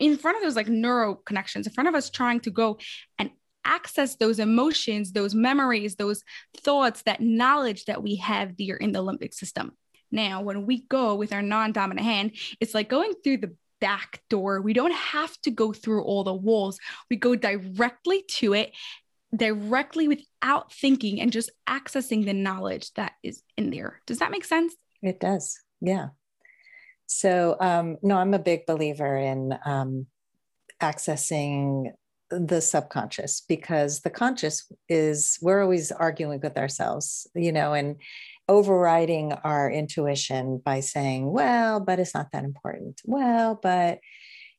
in 0.00 0.16
front 0.16 0.36
of 0.38 0.42
those 0.42 0.56
like 0.56 0.68
neuro 0.68 1.14
connections, 1.14 1.66
in 1.66 1.72
front 1.72 1.88
of 1.88 1.94
us, 1.94 2.08
trying 2.10 2.40
to 2.40 2.50
go 2.50 2.78
and 3.18 3.30
access 3.64 4.16
those 4.16 4.38
emotions, 4.38 5.12
those 5.12 5.34
memories, 5.34 5.96
those 5.96 6.22
thoughts, 6.58 7.02
that 7.02 7.20
knowledge 7.20 7.84
that 7.84 8.02
we 8.02 8.16
have 8.16 8.56
there 8.58 8.76
in 8.76 8.92
the 8.92 9.02
limbic 9.02 9.34
system. 9.34 9.72
Now, 10.10 10.42
when 10.42 10.64
we 10.66 10.86
go 10.86 11.14
with 11.14 11.32
our 11.32 11.42
non 11.42 11.72
dominant 11.72 12.06
hand, 12.06 12.32
it's 12.60 12.74
like 12.74 12.88
going 12.88 13.12
through 13.22 13.38
the 13.38 13.54
back 13.80 14.22
door. 14.30 14.60
We 14.60 14.72
don't 14.72 14.94
have 14.94 15.38
to 15.42 15.50
go 15.50 15.72
through 15.72 16.04
all 16.04 16.24
the 16.24 16.32
walls. 16.32 16.78
We 17.10 17.16
go 17.16 17.34
directly 17.34 18.24
to 18.36 18.54
it 18.54 18.72
directly 19.34 20.08
without 20.08 20.72
thinking 20.72 21.20
and 21.20 21.32
just 21.32 21.50
accessing 21.68 22.24
the 22.24 22.32
knowledge 22.32 22.92
that 22.94 23.12
is 23.22 23.42
in 23.56 23.70
there. 23.70 24.00
Does 24.06 24.18
that 24.18 24.30
make 24.30 24.44
sense? 24.44 24.74
It 25.02 25.20
does. 25.20 25.58
Yeah. 25.80 26.08
So, 27.06 27.56
um, 27.60 27.98
no, 28.02 28.16
I'm 28.16 28.34
a 28.34 28.38
big 28.38 28.66
believer 28.66 29.16
in 29.16 29.58
um, 29.64 30.06
accessing 30.80 31.92
the 32.30 32.60
subconscious 32.60 33.42
because 33.46 34.00
the 34.00 34.10
conscious 34.10 34.70
is, 34.88 35.38
we're 35.42 35.62
always 35.62 35.92
arguing 35.92 36.40
with 36.42 36.56
ourselves, 36.56 37.26
you 37.34 37.52
know, 37.52 37.74
and 37.74 37.96
overriding 38.48 39.32
our 39.32 39.70
intuition 39.70 40.60
by 40.64 40.80
saying, 40.80 41.30
well, 41.30 41.80
but 41.80 41.98
it's 41.98 42.14
not 42.14 42.32
that 42.32 42.44
important. 42.44 43.00
Well, 43.04 43.58
but 43.62 44.00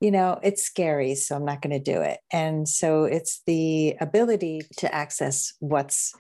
you 0.02 0.12
know, 0.12 0.40
it's 0.44 0.64
scary, 0.64 1.16
so 1.16 1.36
I'm 1.36 1.46
not 1.46 1.62
going 1.62 1.72
to 1.72 1.92
do 1.92 2.02
it. 2.02 2.20
And 2.32 2.68
so 2.68 3.06
it's 3.06 3.42
the 3.48 3.96
ability 4.02 4.62
to 4.78 4.94
access 4.94 5.54
what's 5.60 6.14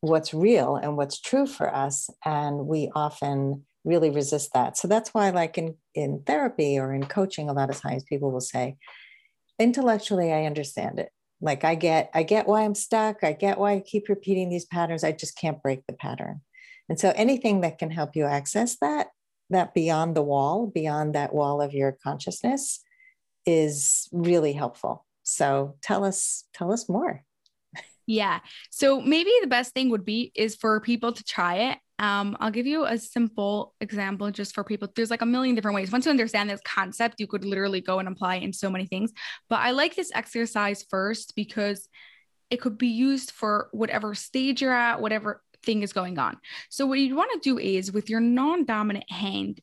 what's 0.00 0.34
real 0.34 0.74
and 0.74 0.96
what's 0.96 1.20
true 1.20 1.46
for 1.46 1.72
us 1.72 2.10
and 2.24 2.66
we 2.66 2.90
often 2.92 3.64
really 3.84 4.10
resist 4.10 4.52
that. 4.52 4.76
So 4.76 4.88
that's 4.88 5.14
why 5.14 5.30
like 5.30 5.56
in 5.56 5.76
in 5.94 6.22
therapy 6.26 6.76
or 6.76 6.92
in 6.92 7.06
coaching 7.06 7.48
a 7.48 7.52
lot 7.52 7.70
of 7.70 7.80
times 7.80 8.02
people 8.02 8.32
will 8.32 8.40
say 8.40 8.76
intellectually 9.60 10.32
I 10.32 10.46
understand 10.46 10.98
it. 10.98 11.10
Like 11.40 11.62
I 11.62 11.76
get 11.76 12.10
I 12.14 12.24
get 12.24 12.48
why 12.48 12.64
I'm 12.64 12.74
stuck, 12.74 13.22
I 13.22 13.32
get 13.32 13.58
why 13.58 13.74
I 13.74 13.80
keep 13.80 14.08
repeating 14.08 14.50
these 14.50 14.64
patterns, 14.64 15.04
I 15.04 15.12
just 15.12 15.36
can't 15.38 15.62
break 15.62 15.86
the 15.86 15.94
pattern. 15.94 16.40
And 16.88 16.98
so 16.98 17.12
anything 17.14 17.60
that 17.60 17.78
can 17.78 17.92
help 17.92 18.16
you 18.16 18.24
access 18.24 18.76
that 18.80 19.08
that 19.50 19.72
beyond 19.72 20.16
the 20.16 20.22
wall, 20.22 20.66
beyond 20.66 21.14
that 21.14 21.32
wall 21.32 21.62
of 21.62 21.74
your 21.74 21.96
consciousness 22.02 22.80
is 23.46 24.08
really 24.12 24.52
helpful. 24.52 25.04
So 25.22 25.76
tell 25.82 26.04
us, 26.04 26.44
tell 26.52 26.72
us 26.72 26.88
more. 26.88 27.24
Yeah. 28.06 28.40
So 28.70 29.00
maybe 29.00 29.30
the 29.40 29.46
best 29.46 29.72
thing 29.74 29.90
would 29.90 30.04
be 30.04 30.32
is 30.34 30.56
for 30.56 30.80
people 30.80 31.12
to 31.12 31.22
try 31.22 31.70
it. 31.70 31.78
Um, 31.98 32.36
I'll 32.40 32.50
give 32.50 32.66
you 32.66 32.84
a 32.84 32.98
simple 32.98 33.74
example 33.80 34.28
just 34.32 34.54
for 34.54 34.64
people. 34.64 34.88
There's 34.94 35.10
like 35.10 35.22
a 35.22 35.26
million 35.26 35.54
different 35.54 35.76
ways. 35.76 35.92
Once 35.92 36.04
you 36.04 36.10
understand 36.10 36.50
this 36.50 36.60
concept, 36.64 37.20
you 37.20 37.28
could 37.28 37.44
literally 37.44 37.80
go 37.80 38.00
and 38.00 38.08
apply 38.08 38.36
in 38.36 38.52
so 38.52 38.68
many 38.70 38.86
things. 38.86 39.12
But 39.48 39.60
I 39.60 39.70
like 39.70 39.94
this 39.94 40.10
exercise 40.12 40.84
first 40.90 41.34
because 41.36 41.88
it 42.50 42.60
could 42.60 42.76
be 42.76 42.88
used 42.88 43.30
for 43.30 43.68
whatever 43.70 44.14
stage 44.14 44.62
you're 44.62 44.74
at, 44.74 45.00
whatever 45.00 45.40
thing 45.64 45.82
is 45.82 45.92
going 45.92 46.18
on. 46.18 46.38
So 46.70 46.86
what 46.86 46.98
you 46.98 47.14
want 47.14 47.30
to 47.34 47.48
do 47.48 47.58
is 47.58 47.92
with 47.92 48.10
your 48.10 48.20
non-dominant 48.20 49.10
hand, 49.10 49.60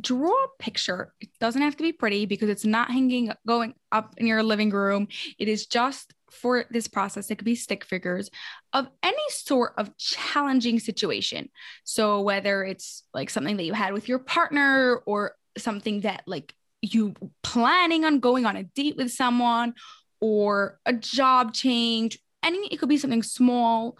draw 0.00 0.30
a 0.30 0.48
picture. 0.58 1.12
It 1.20 1.30
doesn't 1.40 1.62
have 1.62 1.76
to 1.76 1.82
be 1.82 1.92
pretty 1.92 2.26
because 2.26 2.48
it's 2.48 2.64
not 2.64 2.90
hanging 2.90 3.32
going 3.46 3.74
up 3.92 4.14
in 4.16 4.26
your 4.26 4.42
living 4.42 4.70
room. 4.70 5.08
It 5.38 5.48
is 5.48 5.66
just 5.66 6.12
for 6.30 6.64
this 6.70 6.88
process. 6.88 7.30
It 7.30 7.36
could 7.36 7.44
be 7.44 7.54
stick 7.54 7.84
figures 7.84 8.30
of 8.72 8.88
any 9.02 9.16
sort 9.30 9.74
of 9.78 9.96
challenging 9.96 10.80
situation. 10.80 11.48
So 11.84 12.20
whether 12.20 12.64
it's 12.64 13.04
like 13.14 13.30
something 13.30 13.56
that 13.56 13.64
you 13.64 13.72
had 13.72 13.92
with 13.92 14.08
your 14.08 14.18
partner 14.18 14.96
or 15.06 15.36
something 15.56 16.00
that 16.00 16.22
like 16.26 16.54
you 16.82 17.14
planning 17.42 18.04
on 18.04 18.18
going 18.18 18.44
on 18.46 18.56
a 18.56 18.64
date 18.64 18.96
with 18.96 19.12
someone 19.12 19.74
or 20.20 20.78
a 20.84 20.92
job 20.92 21.54
change, 21.54 22.18
any 22.42 22.66
it 22.66 22.78
could 22.78 22.88
be 22.88 22.98
something 22.98 23.22
small 23.22 23.96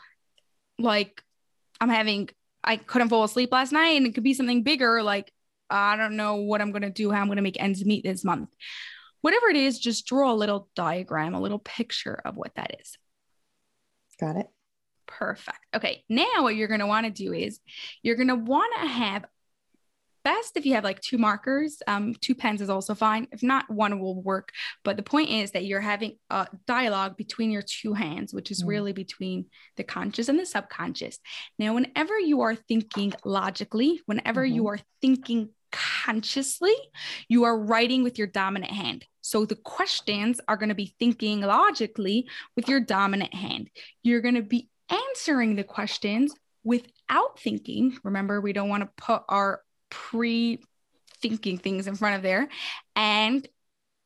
like 0.79 1.23
I'm 1.81 1.89
having 1.89 2.29
I 2.63 2.77
couldn't 2.77 3.11
fall 3.11 3.25
asleep 3.25 3.53
last 3.53 3.73
night 3.73 3.97
and 3.97 4.07
it 4.07 4.15
could 4.15 4.25
be 4.25 4.35
something 4.35 4.63
bigger 4.63 5.03
like 5.03 5.31
I 5.75 5.97
don't 5.97 6.17
know 6.17 6.37
what 6.37 6.61
I'm 6.61 6.71
going 6.71 6.83
to 6.83 6.91
do, 6.91 7.11
how 7.11 7.21
I'm 7.21 7.27
going 7.27 7.37
to 7.37 7.43
make 7.43 7.61
ends 7.61 7.85
meet 7.85 8.05
this 8.05 8.25
month. 8.25 8.51
Whatever 9.21 9.49
it 9.49 9.57
is, 9.57 9.79
just 9.79 10.07
draw 10.07 10.33
a 10.33 10.35
little 10.35 10.69
diagram, 10.77 11.35
a 11.35 11.41
little 11.41 11.59
picture 11.59 12.21
of 12.25 12.37
what 12.37 12.55
that 12.57 12.77
is. 12.81 12.97
Got 14.21 14.37
it. 14.37 14.47
Perfect. 15.07 15.59
Okay. 15.75 16.05
Now, 16.09 16.43
what 16.43 16.57
you're 16.57 16.69
going 16.69 16.81
to 16.81 16.87
want 16.87 17.07
to 17.07 17.13
do 17.13 17.33
is 17.33 17.61
you're 18.03 18.17
going 18.17 18.29
to 18.29 18.35
want 18.35 18.73
to 18.81 18.89
have 18.89 19.25
best 20.25 20.57
if 20.57 20.65
you 20.67 20.75
have 20.75 20.85
like 20.85 21.01
two 21.01 21.19
markers. 21.19 21.83
Um, 21.87 22.15
two 22.15 22.35
pens 22.35 22.61
is 22.61 22.71
also 22.71 22.95
fine. 22.95 23.29
If 23.31 23.43
not, 23.43 23.71
one 23.71 24.01
will 24.01 24.21
work. 24.21 24.51
But 24.83 24.97
the 24.97 25.03
point 25.03 25.31
is 25.31 25.53
that 25.53 25.67
you're 25.67 25.81
having 25.81 26.17
a 26.31 26.49
dialogue 26.67 27.17
between 27.17 27.51
your 27.51 27.63
two 27.63 27.93
hands, 27.93 28.33
which 28.33 28.51
is 28.51 28.65
mm. 28.65 28.69
really 28.69 28.93
between 28.93 29.47
the 29.77 29.85
conscious 29.85 30.29
and 30.29 30.39
the 30.39 30.47
subconscious. 30.47 31.19
Now, 31.59 31.75
whenever 31.75 32.19
you 32.19 32.41
are 32.41 32.55
thinking 32.55 33.13
logically, 33.25 34.01
whenever 34.07 34.45
mm-hmm. 34.45 34.55
you 34.55 34.69
are 34.69 34.79
thinking 35.01 35.51
consciously, 35.75 36.75
you 37.29 37.45
are 37.45 37.59
writing 37.59 38.05
with 38.05 38.17
your 38.17 38.29
dominant 38.29 38.73
hand. 38.73 39.05
So 39.21 39.45
the 39.45 39.57
questions 39.57 40.41
are 40.47 40.57
going 40.57 40.69
to 40.69 40.75
be 40.75 40.95
thinking 40.99 41.41
logically 41.41 42.29
with 42.57 42.69
your 42.69 42.81
dominant 42.81 43.35
hand. 43.35 43.71
You're 44.03 44.21
going 44.21 44.37
to 44.37 44.43
be 44.43 44.69
answering 44.89 45.57
the 45.57 45.65
questions 45.65 46.35
without 46.63 47.41
thinking. 47.41 47.97
Remember, 48.05 48.41
we 48.41 48.53
don't 48.53 48.69
want 48.69 48.83
to 48.83 49.03
put 49.03 49.23
our 49.29 49.63
pre 49.91 50.63
thinking 51.21 51.59
things 51.59 51.87
in 51.87 51.97
front 51.97 52.17
of 52.17 52.23
there 52.23 52.49
and 52.95 53.47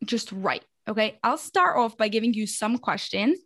just 0.05 0.33
write. 0.33 0.65
Okay. 0.89 1.19
I'll 1.23 1.37
start 1.37 1.77
off 1.77 1.99
by 1.99 2.09
giving 2.09 2.33
you 2.33 2.47
some 2.47 2.79
questions. 2.79 3.39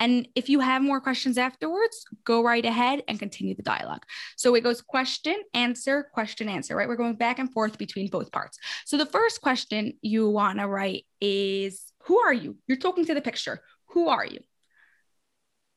And 0.00 0.28
if 0.34 0.48
you 0.48 0.60
have 0.60 0.82
more 0.82 1.00
questions 1.00 1.38
afterwards, 1.38 2.04
go 2.24 2.42
right 2.42 2.64
ahead 2.64 3.02
and 3.08 3.18
continue 3.18 3.54
the 3.54 3.62
dialogue. 3.62 4.04
So 4.36 4.54
it 4.54 4.62
goes 4.62 4.80
question, 4.80 5.36
answer, 5.54 6.08
question, 6.12 6.48
answer, 6.48 6.76
right? 6.76 6.88
We're 6.88 6.96
going 6.96 7.16
back 7.16 7.38
and 7.38 7.52
forth 7.52 7.78
between 7.78 8.08
both 8.08 8.30
parts. 8.30 8.58
So 8.84 8.96
the 8.96 9.06
first 9.06 9.40
question 9.40 9.94
you 10.02 10.28
want 10.28 10.58
to 10.58 10.68
write 10.68 11.04
is 11.20 11.92
Who 12.04 12.18
are 12.20 12.32
you? 12.32 12.56
You're 12.66 12.78
talking 12.78 13.04
to 13.06 13.14
the 13.14 13.20
picture. 13.20 13.60
Who 13.88 14.08
are 14.08 14.24
you? 14.24 14.40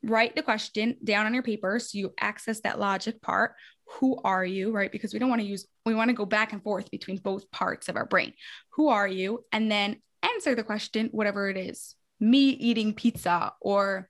Write 0.04 0.34
the 0.34 0.42
question 0.42 0.96
down 1.02 1.26
on 1.26 1.34
your 1.34 1.44
paper 1.44 1.78
so 1.78 1.98
you 1.98 2.12
access 2.20 2.60
that 2.60 2.80
logic 2.80 3.22
part 3.22 3.54
who 4.00 4.18
are 4.24 4.44
you, 4.44 4.72
right? 4.72 4.90
Because 4.90 5.12
we 5.12 5.18
don't 5.18 5.28
want 5.28 5.42
to 5.42 5.46
use, 5.46 5.66
we 5.84 5.94
want 5.94 6.08
to 6.08 6.14
go 6.14 6.24
back 6.24 6.52
and 6.52 6.62
forth 6.62 6.90
between 6.90 7.18
both 7.18 7.50
parts 7.50 7.88
of 7.88 7.96
our 7.96 8.06
brain. 8.06 8.32
Who 8.70 8.88
are 8.88 9.06
you? 9.06 9.44
And 9.52 9.70
then 9.70 10.00
answer 10.22 10.54
the 10.54 10.64
question, 10.64 11.08
whatever 11.12 11.50
it 11.50 11.58
is 11.58 11.94
me 12.22 12.50
eating 12.50 12.94
pizza 12.94 13.52
or 13.60 14.08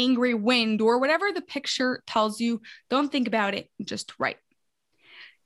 angry 0.00 0.34
wind 0.34 0.80
or 0.80 0.98
whatever 0.98 1.32
the 1.32 1.42
picture 1.42 2.02
tells 2.06 2.40
you. 2.40 2.60
Don't 2.88 3.12
think 3.12 3.28
about 3.28 3.54
it, 3.54 3.68
just 3.84 4.12
write. 4.18 4.38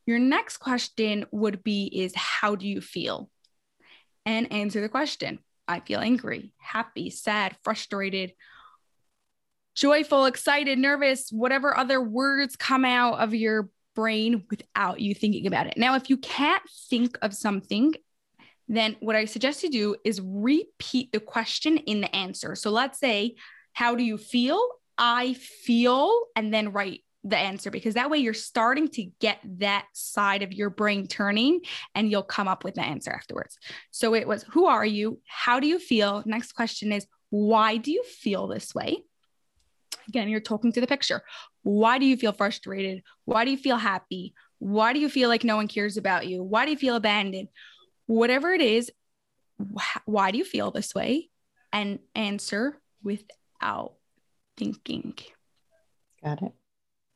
Your 0.06 0.18
next 0.18 0.58
question 0.58 1.26
would 1.30 1.64
be 1.64 1.86
is 1.86 2.12
how 2.14 2.54
do 2.54 2.68
you 2.68 2.80
feel? 2.80 3.30
And 4.26 4.52
answer 4.52 4.80
the 4.80 4.88
question. 4.88 5.38
I 5.66 5.80
feel 5.80 6.00
angry, 6.00 6.52
happy, 6.58 7.10
sad, 7.10 7.56
frustrated, 7.64 8.32
joyful, 9.74 10.26
excited, 10.26 10.78
nervous, 10.78 11.30
whatever 11.30 11.76
other 11.76 12.00
words 12.00 12.54
come 12.54 12.84
out 12.84 13.18
of 13.20 13.34
your 13.34 13.70
brain 13.94 14.44
without 14.50 15.00
you 15.00 15.14
thinking 15.14 15.46
about 15.46 15.66
it. 15.66 15.76
Now, 15.76 15.94
if 15.94 16.10
you 16.10 16.16
can't 16.18 16.62
think 16.90 17.16
of 17.22 17.32
something, 17.32 17.94
then 18.68 18.96
what 19.00 19.16
I 19.16 19.24
suggest 19.24 19.62
you 19.62 19.70
do 19.70 19.96
is 20.04 20.20
repeat 20.22 21.12
the 21.12 21.20
question 21.20 21.78
in 21.78 22.00
the 22.00 22.14
answer. 22.14 22.54
So 22.54 22.70
let's 22.70 22.98
say, 22.98 23.36
How 23.74 23.94
do 23.94 24.02
you 24.02 24.16
feel? 24.16 24.66
I 24.96 25.34
feel, 25.34 26.26
and 26.36 26.54
then 26.54 26.72
write 26.72 27.02
the 27.24 27.36
answer 27.36 27.70
because 27.70 27.94
that 27.94 28.10
way 28.10 28.18
you're 28.18 28.34
starting 28.34 28.86
to 28.86 29.04
get 29.18 29.38
that 29.58 29.86
side 29.92 30.42
of 30.42 30.52
your 30.52 30.70
brain 30.70 31.06
turning 31.06 31.60
and 31.94 32.10
you'll 32.10 32.22
come 32.22 32.48
up 32.48 32.64
with 32.64 32.74
the 32.74 32.82
answer 32.82 33.10
afterwards. 33.10 33.58
So 33.90 34.14
it 34.14 34.28
was, 34.28 34.44
Who 34.52 34.66
are 34.66 34.84
you? 34.84 35.20
How 35.26 35.58
do 35.58 35.66
you 35.66 35.78
feel? 35.78 36.22
Next 36.26 36.52
question 36.52 36.92
is, 36.92 37.06
Why 37.30 37.78
do 37.78 37.90
you 37.90 38.04
feel 38.04 38.46
this 38.46 38.74
way? 38.74 39.04
Again, 40.08 40.28
you're 40.28 40.40
talking 40.40 40.72
to 40.72 40.80
the 40.80 40.86
picture. 40.86 41.22
Why 41.62 41.98
do 41.98 42.04
you 42.04 42.16
feel 42.16 42.32
frustrated? 42.32 43.02
Why 43.24 43.44
do 43.44 43.50
you 43.50 43.56
feel 43.56 43.76
happy? 43.76 44.34
Why 44.58 44.92
do 44.92 45.00
you 45.00 45.08
feel 45.08 45.28
like 45.28 45.44
no 45.44 45.56
one 45.56 45.68
cares 45.68 45.96
about 45.96 46.26
you? 46.26 46.42
Why 46.42 46.66
do 46.66 46.70
you 46.70 46.76
feel 46.76 46.96
abandoned? 46.96 47.48
Whatever 48.06 48.52
it 48.52 48.60
is, 48.60 48.92
why 50.04 50.30
do 50.30 50.38
you 50.38 50.44
feel 50.44 50.70
this 50.70 50.94
way? 50.94 51.30
And 51.72 52.00
answer 52.14 52.80
without 53.64 53.94
thinking. 54.56 55.14
Got 56.22 56.42
it. 56.42 56.52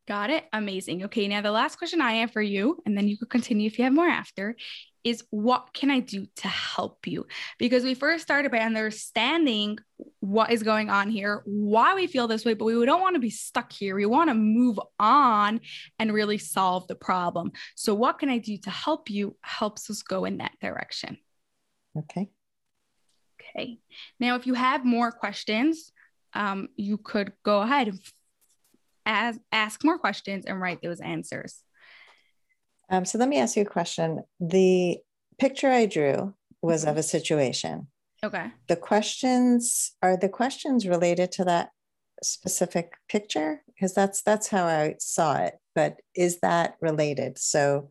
Got 0.06 0.30
it. 0.30 0.44
Amazing. 0.52 1.04
Okay. 1.04 1.28
Now, 1.28 1.42
the 1.42 1.50
last 1.50 1.76
question 1.76 2.00
I 2.00 2.14
have 2.14 2.30
for 2.30 2.40
you, 2.40 2.82
and 2.86 2.96
then 2.96 3.08
you 3.08 3.18
could 3.18 3.28
continue 3.28 3.66
if 3.66 3.78
you 3.78 3.84
have 3.84 3.92
more 3.92 4.08
after, 4.08 4.56
is 5.04 5.22
what 5.30 5.72
can 5.74 5.90
I 5.90 6.00
do 6.00 6.26
to 6.36 6.48
help 6.48 7.06
you? 7.06 7.26
Because 7.58 7.84
we 7.84 7.94
first 7.94 8.24
started 8.24 8.50
by 8.50 8.58
understanding 8.58 9.78
what 10.20 10.50
is 10.50 10.62
going 10.62 10.88
on 10.90 11.10
here, 11.10 11.42
why 11.44 11.94
we 11.94 12.06
feel 12.06 12.26
this 12.26 12.44
way, 12.44 12.54
but 12.54 12.64
we 12.64 12.84
don't 12.86 13.02
want 13.02 13.14
to 13.14 13.20
be 13.20 13.30
stuck 13.30 13.70
here. 13.70 13.94
We 13.94 14.06
want 14.06 14.30
to 14.30 14.34
move 14.34 14.80
on 14.98 15.60
and 15.98 16.12
really 16.12 16.38
solve 16.38 16.88
the 16.88 16.94
problem. 16.94 17.52
So, 17.76 17.94
what 17.94 18.18
can 18.18 18.30
I 18.30 18.38
do 18.38 18.56
to 18.58 18.70
help 18.70 19.10
you 19.10 19.36
helps 19.42 19.90
us 19.90 20.02
go 20.02 20.24
in 20.24 20.38
that 20.38 20.52
direction. 20.60 21.18
Okay. 21.96 22.30
Okay. 23.40 23.78
Now, 24.18 24.36
if 24.36 24.46
you 24.46 24.54
have 24.54 24.84
more 24.84 25.12
questions, 25.12 25.92
um, 26.34 26.68
you 26.76 26.98
could 26.98 27.32
go 27.44 27.62
ahead 27.62 27.88
and 27.88 28.00
ask, 29.06 29.40
ask 29.52 29.84
more 29.84 29.98
questions 29.98 30.44
and 30.46 30.60
write 30.60 30.82
those 30.82 31.00
answers. 31.00 31.62
Um, 32.90 33.04
so 33.04 33.18
let 33.18 33.28
me 33.28 33.38
ask 33.38 33.56
you 33.56 33.62
a 33.62 33.66
question. 33.66 34.22
The 34.40 34.98
picture 35.38 35.70
I 35.70 35.86
drew 35.86 36.34
was 36.62 36.84
of 36.84 36.96
a 36.96 37.02
situation. 37.02 37.88
Okay. 38.24 38.50
The 38.66 38.76
questions 38.76 39.92
are 40.02 40.16
the 40.16 40.28
questions 40.28 40.86
related 40.86 41.30
to 41.32 41.44
that 41.44 41.70
specific 42.22 42.94
picture 43.08 43.62
because 43.68 43.94
that's 43.94 44.22
that's 44.22 44.48
how 44.48 44.64
I 44.64 44.96
saw 44.98 45.36
it. 45.36 45.54
But 45.74 46.00
is 46.14 46.40
that 46.40 46.74
related? 46.80 47.38
So 47.38 47.90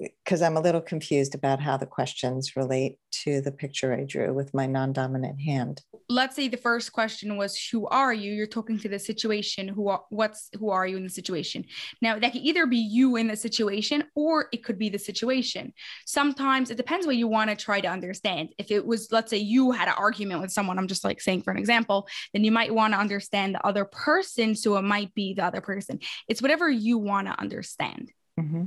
because 0.00 0.40
I'm 0.40 0.56
a 0.56 0.60
little 0.60 0.80
confused 0.80 1.34
about 1.34 1.60
how 1.60 1.76
the 1.76 1.86
questions 1.86 2.56
relate 2.56 2.96
to 3.10 3.40
the 3.40 3.52
picture 3.52 3.92
I 3.92 4.04
drew 4.04 4.32
with 4.32 4.54
my 4.54 4.66
non 4.66 4.92
dominant 4.92 5.40
hand. 5.40 5.82
Let's 6.08 6.36
say 6.36 6.48
the 6.48 6.56
first 6.56 6.92
question 6.92 7.36
was, 7.36 7.56
Who 7.70 7.86
are 7.86 8.12
you? 8.12 8.32
You're 8.32 8.46
talking 8.46 8.78
to 8.78 8.88
the 8.88 8.98
situation. 8.98 9.68
Who 9.68 9.88
are, 9.88 10.02
what's, 10.08 10.48
who 10.58 10.70
are 10.70 10.86
you 10.86 10.96
in 10.96 11.04
the 11.04 11.10
situation? 11.10 11.66
Now, 12.00 12.18
that 12.18 12.32
could 12.32 12.42
either 12.42 12.66
be 12.66 12.78
you 12.78 13.16
in 13.16 13.26
the 13.26 13.36
situation 13.36 14.04
or 14.14 14.48
it 14.52 14.64
could 14.64 14.78
be 14.78 14.88
the 14.88 14.98
situation. 14.98 15.72
Sometimes 16.06 16.70
it 16.70 16.76
depends 16.76 17.06
what 17.06 17.16
you 17.16 17.28
want 17.28 17.50
to 17.50 17.56
try 17.56 17.80
to 17.80 17.88
understand. 17.88 18.50
If 18.58 18.70
it 18.70 18.86
was, 18.86 19.12
let's 19.12 19.30
say 19.30 19.38
you 19.38 19.72
had 19.72 19.88
an 19.88 19.94
argument 19.98 20.40
with 20.40 20.50
someone, 20.50 20.78
I'm 20.78 20.88
just 20.88 21.04
like 21.04 21.20
saying 21.20 21.42
for 21.42 21.50
an 21.50 21.58
example, 21.58 22.08
then 22.32 22.44
you 22.44 22.52
might 22.52 22.74
want 22.74 22.94
to 22.94 23.00
understand 23.00 23.54
the 23.54 23.66
other 23.66 23.84
person. 23.84 24.54
So 24.54 24.76
it 24.76 24.82
might 24.82 25.14
be 25.14 25.34
the 25.34 25.44
other 25.44 25.60
person. 25.60 26.00
It's 26.28 26.40
whatever 26.40 26.70
you 26.70 26.98
want 26.98 27.26
to 27.26 27.38
understand. 27.38 28.10
Mm-hmm. 28.38 28.64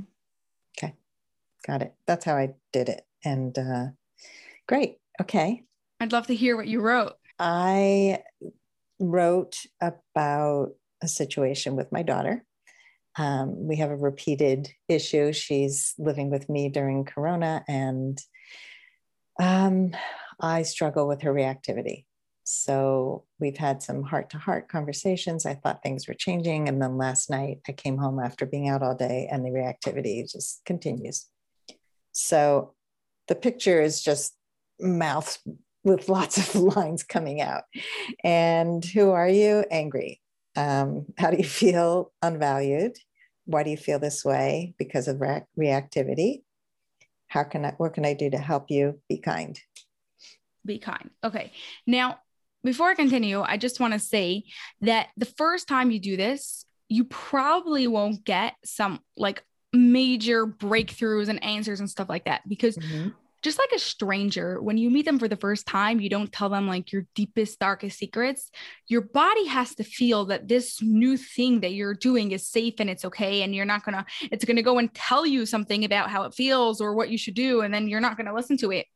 Okay. 0.78 0.94
Got 1.66 1.82
it. 1.82 1.94
That's 2.06 2.24
how 2.24 2.36
I 2.36 2.54
did 2.72 2.88
it. 2.88 3.02
And 3.24 3.56
uh, 3.58 3.86
great. 4.68 4.98
Okay. 5.20 5.62
I'd 6.00 6.12
love 6.12 6.26
to 6.26 6.34
hear 6.34 6.56
what 6.56 6.66
you 6.66 6.80
wrote. 6.80 7.14
I 7.38 8.22
wrote 8.98 9.56
about 9.80 10.70
a 11.02 11.08
situation 11.08 11.76
with 11.76 11.90
my 11.90 12.02
daughter. 12.02 12.44
Um, 13.16 13.66
we 13.66 13.76
have 13.76 13.90
a 13.90 13.96
repeated 13.96 14.68
issue. 14.88 15.32
She's 15.32 15.94
living 15.98 16.30
with 16.30 16.48
me 16.48 16.68
during 16.68 17.04
Corona, 17.04 17.64
and 17.68 18.18
um, 19.40 19.92
I 20.40 20.62
struggle 20.62 21.06
with 21.06 21.22
her 21.22 21.32
reactivity. 21.32 22.06
So 22.42 23.24
we've 23.40 23.56
had 23.56 23.82
some 23.82 24.02
heart 24.02 24.30
to 24.30 24.38
heart 24.38 24.68
conversations. 24.68 25.46
I 25.46 25.54
thought 25.54 25.82
things 25.82 26.06
were 26.06 26.14
changing. 26.14 26.68
And 26.68 26.80
then 26.82 26.98
last 26.98 27.30
night 27.30 27.60
I 27.66 27.72
came 27.72 27.96
home 27.96 28.20
after 28.20 28.44
being 28.44 28.68
out 28.68 28.82
all 28.82 28.94
day, 28.94 29.28
and 29.30 29.44
the 29.44 29.50
reactivity 29.50 30.30
just 30.30 30.62
continues. 30.66 31.26
So 32.14 32.72
the 33.28 33.34
picture 33.34 33.82
is 33.82 34.02
just 34.02 34.34
mouth 34.80 35.38
with 35.84 36.08
lots 36.16 36.38
of 36.38 36.54
lines 36.56 37.02
coming 37.02 37.42
out. 37.42 37.64
And 38.24 38.82
who 38.82 39.10
are 39.10 39.28
you? 39.28 39.64
Angry. 39.70 40.20
Um, 40.56 41.06
how 41.18 41.30
do 41.30 41.36
you 41.36 41.44
feel? 41.44 42.12
Unvalued. 42.22 42.96
why 43.46 43.62
do 43.62 43.70
you 43.70 43.76
feel 43.76 43.98
this 43.98 44.24
way 44.24 44.74
because 44.78 45.06
of 45.08 45.20
re- 45.20 45.42
reactivity 45.58 46.42
how 47.26 47.42
can 47.44 47.64
i 47.64 47.72
what 47.76 47.92
can 47.92 48.04
i 48.04 48.14
do 48.14 48.30
to 48.30 48.38
help 48.38 48.70
you 48.70 48.98
be 49.08 49.18
kind 49.18 49.60
be 50.64 50.78
kind 50.78 51.10
okay 51.22 51.52
now 51.86 52.18
before 52.62 52.88
i 52.88 52.94
continue 52.94 53.40
i 53.42 53.56
just 53.56 53.80
want 53.80 53.92
to 53.92 53.98
say 53.98 54.44
that 54.80 55.08
the 55.16 55.26
first 55.26 55.68
time 55.68 55.90
you 55.90 55.98
do 55.98 56.16
this 56.16 56.64
you 56.88 57.04
probably 57.04 57.86
won't 57.86 58.24
get 58.24 58.54
some 58.64 59.00
like 59.16 59.42
major 59.74 60.46
breakthroughs 60.46 61.28
and 61.28 61.42
answers 61.42 61.80
and 61.80 61.90
stuff 61.90 62.08
like 62.08 62.24
that 62.24 62.48
because 62.48 62.76
mm-hmm 62.76 63.08
just 63.44 63.58
like 63.58 63.72
a 63.72 63.78
stranger, 63.78 64.60
when 64.60 64.78
you 64.78 64.88
meet 64.88 65.04
them 65.04 65.18
for 65.18 65.28
the 65.28 65.36
first 65.36 65.66
time, 65.66 66.00
you 66.00 66.08
don't 66.08 66.32
tell 66.32 66.48
them 66.48 66.66
like 66.66 66.90
your 66.92 67.06
deepest, 67.14 67.58
darkest 67.58 67.98
secrets. 67.98 68.50
Your 68.88 69.02
body 69.02 69.46
has 69.46 69.74
to 69.74 69.84
feel 69.84 70.24
that 70.24 70.48
this 70.48 70.80
new 70.80 71.18
thing 71.18 71.60
that 71.60 71.74
you're 71.74 71.94
doing 71.94 72.32
is 72.32 72.48
safe 72.48 72.74
and 72.78 72.88
it's 72.88 73.04
okay. 73.04 73.42
And 73.42 73.54
you're 73.54 73.66
not 73.66 73.84
gonna, 73.84 74.06
it's 74.32 74.46
gonna 74.46 74.62
go 74.62 74.78
and 74.78 74.92
tell 74.94 75.26
you 75.26 75.44
something 75.44 75.84
about 75.84 76.08
how 76.08 76.22
it 76.22 76.32
feels 76.32 76.80
or 76.80 76.94
what 76.94 77.10
you 77.10 77.18
should 77.18 77.34
do. 77.34 77.60
And 77.60 77.72
then 77.72 77.86
you're 77.86 78.00
not 78.00 78.16
gonna 78.16 78.34
listen 78.34 78.56
to 78.58 78.72
it. 78.72 78.86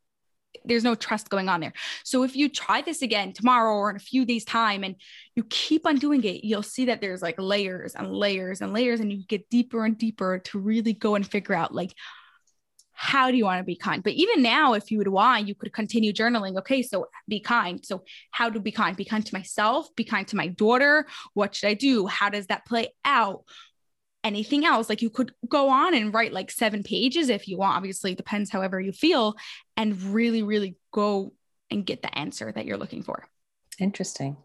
There's 0.68 0.84
no 0.84 0.94
trust 0.94 1.30
going 1.30 1.48
on 1.48 1.60
there. 1.60 1.72
So 2.04 2.22
if 2.22 2.36
you 2.36 2.48
try 2.48 2.82
this 2.82 3.02
again 3.02 3.32
tomorrow 3.32 3.74
or 3.74 3.90
in 3.90 3.96
a 3.96 4.00
few 4.00 4.24
days' 4.24 4.44
time 4.44 4.84
and 4.84 4.96
you 5.34 5.44
keep 5.44 5.86
on 5.86 5.96
doing 5.96 6.22
it, 6.24 6.44
you'll 6.44 6.62
see 6.62 6.86
that 6.86 7.00
there's 7.00 7.22
like 7.22 7.36
layers 7.38 7.94
and 7.94 8.12
layers 8.12 8.60
and 8.60 8.72
layers, 8.72 9.00
and 9.00 9.12
you 9.12 9.24
get 9.26 9.48
deeper 9.50 9.84
and 9.84 9.98
deeper 9.98 10.38
to 10.38 10.58
really 10.58 10.92
go 10.92 11.14
and 11.14 11.26
figure 11.26 11.54
out 11.54 11.74
like, 11.74 11.92
how 13.00 13.30
do 13.30 13.36
you 13.36 13.44
want 13.44 13.60
to 13.60 13.64
be 13.64 13.76
kind? 13.76 14.02
But 14.02 14.14
even 14.14 14.42
now, 14.42 14.72
if 14.72 14.90
you 14.90 14.98
would 14.98 15.06
want, 15.06 15.46
you 15.46 15.54
could 15.54 15.72
continue 15.72 16.12
journaling. 16.12 16.58
Okay, 16.58 16.82
so 16.82 17.06
be 17.28 17.38
kind. 17.38 17.84
So, 17.86 18.02
how 18.32 18.50
to 18.50 18.58
be 18.58 18.72
kind? 18.72 18.96
Be 18.96 19.04
kind 19.04 19.24
to 19.24 19.34
myself, 19.34 19.94
be 19.94 20.02
kind 20.02 20.26
to 20.26 20.36
my 20.36 20.48
daughter. 20.48 21.06
What 21.32 21.54
should 21.54 21.68
I 21.68 21.74
do? 21.74 22.08
How 22.08 22.28
does 22.28 22.48
that 22.48 22.66
play 22.66 22.88
out? 23.04 23.44
Anything 24.24 24.64
else? 24.64 24.88
Like 24.88 25.02
you 25.02 25.10
could 25.10 25.32
go 25.48 25.68
on 25.68 25.94
and 25.94 26.12
write 26.12 26.32
like 26.32 26.50
seven 26.50 26.82
pages 26.82 27.28
if 27.28 27.46
you 27.48 27.56
want. 27.56 27.76
Obviously, 27.76 28.12
it 28.12 28.16
depends 28.16 28.50
however 28.50 28.80
you 28.80 28.92
feel, 28.92 29.36
and 29.76 30.00
really, 30.02 30.42
really 30.42 30.76
go 30.92 31.32
and 31.70 31.86
get 31.86 32.02
the 32.02 32.18
answer 32.18 32.50
that 32.52 32.64
you're 32.64 32.76
looking 32.76 33.02
for. 33.02 33.26
Interesting. 33.78 34.36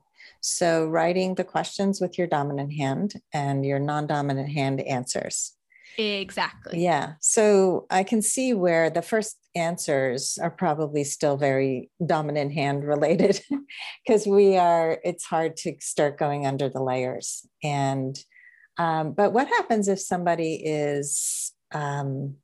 So, 0.41 0.87
writing 0.87 1.35
the 1.35 1.43
questions 1.43 1.99
with 1.99 2.17
your 2.17 2.27
dominant 2.27 2.73
hand 2.73 3.15
and 3.33 3.65
your 3.65 3.79
non 3.79 4.07
dominant 4.07 4.49
hand 4.49 4.81
answers. 4.81 5.53
Exactly. 5.97 6.83
Yeah. 6.83 7.13
So 7.19 7.85
I 7.89 8.03
can 8.03 8.21
see 8.21 8.53
where 8.53 8.89
the 8.89 9.01
first 9.01 9.37
answers 9.55 10.37
are 10.41 10.49
probably 10.49 11.03
still 11.03 11.37
very 11.37 11.91
dominant 12.03 12.53
hand 12.53 12.83
related 12.83 13.39
because 14.05 14.25
we 14.25 14.57
are, 14.57 14.99
it's 15.03 15.25
hard 15.25 15.55
to 15.57 15.75
start 15.79 16.17
going 16.17 16.47
under 16.47 16.69
the 16.69 16.81
layers. 16.81 17.47
And, 17.63 18.17
um, 18.77 19.13
but 19.13 19.33
what 19.33 19.47
happens 19.47 19.87
if 19.87 19.99
somebody 19.99 20.55
is 20.55 21.51
um, 21.71 22.35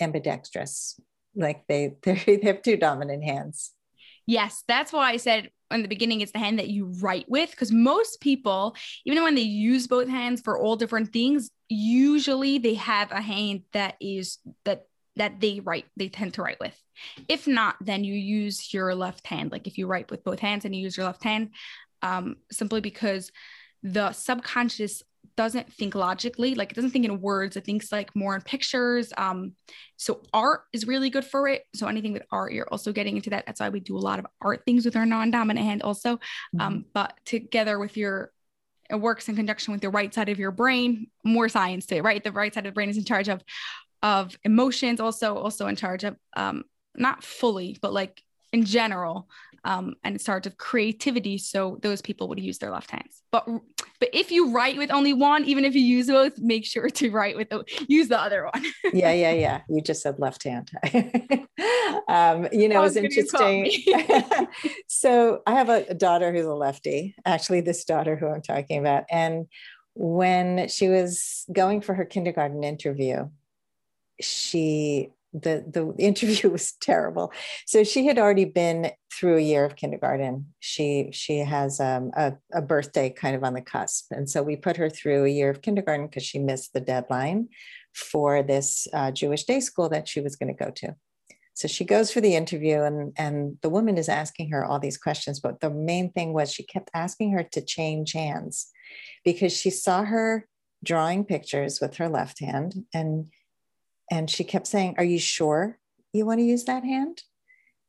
ambidextrous? 0.00 1.00
Like 1.34 1.66
they, 1.66 1.96
they 2.02 2.40
have 2.42 2.62
two 2.62 2.76
dominant 2.76 3.24
hands. 3.24 3.72
Yes, 4.26 4.64
that's 4.66 4.92
why 4.92 5.10
I 5.10 5.16
said 5.18 5.50
in 5.70 5.82
the 5.82 5.88
beginning 5.88 6.20
it's 6.20 6.32
the 6.32 6.38
hand 6.38 6.58
that 6.58 6.68
you 6.68 6.86
write 7.00 7.26
with 7.28 7.50
because 7.50 7.72
most 7.72 8.20
people 8.20 8.76
even 9.04 9.22
when 9.22 9.34
they 9.34 9.42
use 9.42 9.86
both 9.86 10.08
hands 10.08 10.40
for 10.40 10.58
all 10.58 10.76
different 10.76 11.12
things 11.12 11.50
usually 11.68 12.58
they 12.58 12.74
have 12.74 13.10
a 13.10 13.20
hand 13.20 13.62
that 13.72 13.96
is 14.00 14.38
that 14.64 14.86
that 15.16 15.40
they 15.40 15.60
write 15.60 15.86
they 15.96 16.08
tend 16.08 16.34
to 16.34 16.42
write 16.42 16.60
with 16.60 16.78
if 17.28 17.46
not 17.46 17.76
then 17.80 18.04
you 18.04 18.14
use 18.14 18.72
your 18.72 18.94
left 18.94 19.26
hand 19.26 19.50
like 19.50 19.66
if 19.66 19.78
you 19.78 19.86
write 19.86 20.10
with 20.10 20.22
both 20.22 20.38
hands 20.38 20.64
and 20.64 20.74
you 20.74 20.82
use 20.82 20.96
your 20.96 21.06
left 21.06 21.24
hand 21.24 21.50
um, 22.02 22.36
simply 22.52 22.80
because 22.80 23.32
the 23.82 24.12
subconscious 24.12 25.02
doesn't 25.36 25.72
think 25.72 25.94
logically 25.94 26.54
like 26.54 26.70
it 26.70 26.74
doesn't 26.74 26.90
think 26.90 27.04
in 27.04 27.20
words 27.20 27.56
it 27.56 27.64
thinks 27.64 27.90
like 27.90 28.14
more 28.14 28.34
in 28.34 28.40
pictures 28.40 29.12
um 29.16 29.52
so 29.96 30.20
art 30.32 30.62
is 30.72 30.86
really 30.86 31.10
good 31.10 31.24
for 31.24 31.48
it 31.48 31.64
so 31.74 31.86
anything 31.86 32.12
with 32.12 32.22
art 32.30 32.52
you're 32.52 32.68
also 32.68 32.92
getting 32.92 33.16
into 33.16 33.30
that 33.30 33.44
that's 33.46 33.60
why 33.60 33.68
we 33.68 33.80
do 33.80 33.96
a 33.96 33.98
lot 33.98 34.18
of 34.18 34.26
art 34.40 34.62
things 34.64 34.84
with 34.84 34.96
our 34.96 35.06
non-dominant 35.06 35.64
hand 35.64 35.82
also 35.82 36.16
mm-hmm. 36.16 36.60
um 36.60 36.84
but 36.92 37.18
together 37.24 37.78
with 37.78 37.96
your 37.96 38.32
it 38.90 38.96
works 38.96 39.28
in 39.28 39.36
conjunction 39.36 39.72
with 39.72 39.80
the 39.80 39.90
right 39.90 40.14
side 40.14 40.28
of 40.28 40.38
your 40.38 40.50
brain 40.50 41.08
more 41.24 41.48
science 41.48 41.86
to 41.86 41.96
it 41.96 42.04
right 42.04 42.22
the 42.22 42.32
right 42.32 42.54
side 42.54 42.66
of 42.66 42.72
the 42.72 42.74
brain 42.74 42.88
is 42.88 42.98
in 42.98 43.04
charge 43.04 43.28
of 43.28 43.42
of 44.02 44.36
emotions 44.44 45.00
also 45.00 45.36
also 45.36 45.66
in 45.66 45.76
charge 45.76 46.04
of 46.04 46.16
um 46.36 46.62
not 46.94 47.24
fully 47.24 47.76
but 47.82 47.92
like 47.92 48.22
in 48.52 48.64
general 48.64 49.28
um, 49.64 49.94
and 50.04 50.14
in 50.14 50.18
charge 50.18 50.46
of 50.46 50.56
creativity. 50.58 51.38
So 51.38 51.78
those 51.82 52.02
people 52.02 52.28
would 52.28 52.38
use 52.38 52.58
their 52.58 52.70
left 52.70 52.90
hands. 52.90 53.22
But 53.30 53.46
but 53.98 54.10
if 54.12 54.30
you 54.30 54.52
write 54.52 54.76
with 54.76 54.90
only 54.90 55.12
one, 55.12 55.44
even 55.44 55.64
if 55.64 55.74
you 55.74 55.80
use 55.80 56.06
both, 56.06 56.38
make 56.38 56.64
sure 56.64 56.88
to 56.88 57.10
write 57.10 57.36
with 57.36 57.48
the 57.50 57.64
use 57.88 58.08
the 58.08 58.20
other 58.20 58.44
one. 58.44 58.64
yeah, 58.92 59.12
yeah, 59.12 59.32
yeah. 59.32 59.60
You 59.68 59.80
just 59.80 60.02
said 60.02 60.18
left 60.18 60.44
hand. 60.44 60.70
um, 62.08 62.48
you 62.52 62.68
know, 62.68 62.82
it's 62.82 62.96
interesting. 62.96 63.70
so 64.86 65.42
I 65.46 65.52
have 65.52 65.68
a 65.68 65.94
daughter 65.94 66.32
who's 66.32 66.46
a 66.46 66.54
lefty. 66.54 67.16
Actually, 67.24 67.62
this 67.62 67.84
daughter 67.84 68.16
who 68.16 68.28
I'm 68.28 68.42
talking 68.42 68.78
about, 68.78 69.04
and 69.10 69.46
when 69.94 70.68
she 70.68 70.88
was 70.88 71.44
going 71.52 71.80
for 71.80 71.94
her 71.94 72.04
kindergarten 72.04 72.64
interview, 72.64 73.28
she 74.20 75.10
the 75.34 75.64
the 75.66 75.92
interview 75.98 76.50
was 76.58 76.72
terrible. 76.80 77.32
So 77.66 77.84
she 77.84 78.06
had 78.06 78.18
already 78.18 78.44
been 78.44 78.92
through 79.12 79.36
a 79.36 79.42
year 79.42 79.64
of 79.64 79.76
kindergarten. 79.76 80.54
She 80.60 81.10
she 81.12 81.38
has 81.38 81.80
um, 81.80 82.12
a, 82.16 82.34
a 82.52 82.62
birthday 82.62 83.10
kind 83.10 83.36
of 83.36 83.44
on 83.44 83.54
the 83.54 83.60
cusp, 83.60 84.06
and 84.12 84.30
so 84.30 84.42
we 84.42 84.56
put 84.56 84.76
her 84.76 84.88
through 84.88 85.24
a 85.24 85.28
year 85.28 85.50
of 85.50 85.62
kindergarten 85.62 86.06
because 86.06 86.24
she 86.24 86.38
missed 86.38 86.72
the 86.72 86.80
deadline 86.80 87.48
for 87.92 88.42
this 88.42 88.86
uh, 88.92 89.10
Jewish 89.10 89.44
day 89.44 89.60
school 89.60 89.88
that 89.88 90.08
she 90.08 90.20
was 90.20 90.36
going 90.36 90.54
to 90.54 90.64
go 90.64 90.70
to. 90.70 90.94
So 91.56 91.68
she 91.68 91.84
goes 91.84 92.10
for 92.10 92.20
the 92.20 92.36
interview, 92.36 92.82
and 92.82 93.12
and 93.16 93.58
the 93.62 93.70
woman 93.70 93.98
is 93.98 94.08
asking 94.08 94.50
her 94.50 94.64
all 94.64 94.78
these 94.78 94.98
questions. 94.98 95.40
But 95.40 95.60
the 95.60 95.70
main 95.70 96.12
thing 96.12 96.32
was 96.32 96.52
she 96.52 96.64
kept 96.64 96.90
asking 96.94 97.32
her 97.32 97.42
to 97.52 97.60
change 97.60 98.12
hands 98.12 98.70
because 99.24 99.52
she 99.52 99.70
saw 99.70 100.04
her 100.04 100.48
drawing 100.84 101.24
pictures 101.24 101.80
with 101.80 101.96
her 101.96 102.08
left 102.08 102.40
hand 102.40 102.84
and 102.92 103.26
and 104.10 104.30
she 104.30 104.44
kept 104.44 104.66
saying, 104.66 104.94
Are 104.98 105.04
you 105.04 105.18
sure 105.18 105.78
you 106.12 106.26
want 106.26 106.40
to 106.40 106.44
use 106.44 106.64
that 106.64 106.84
hand? 106.84 107.22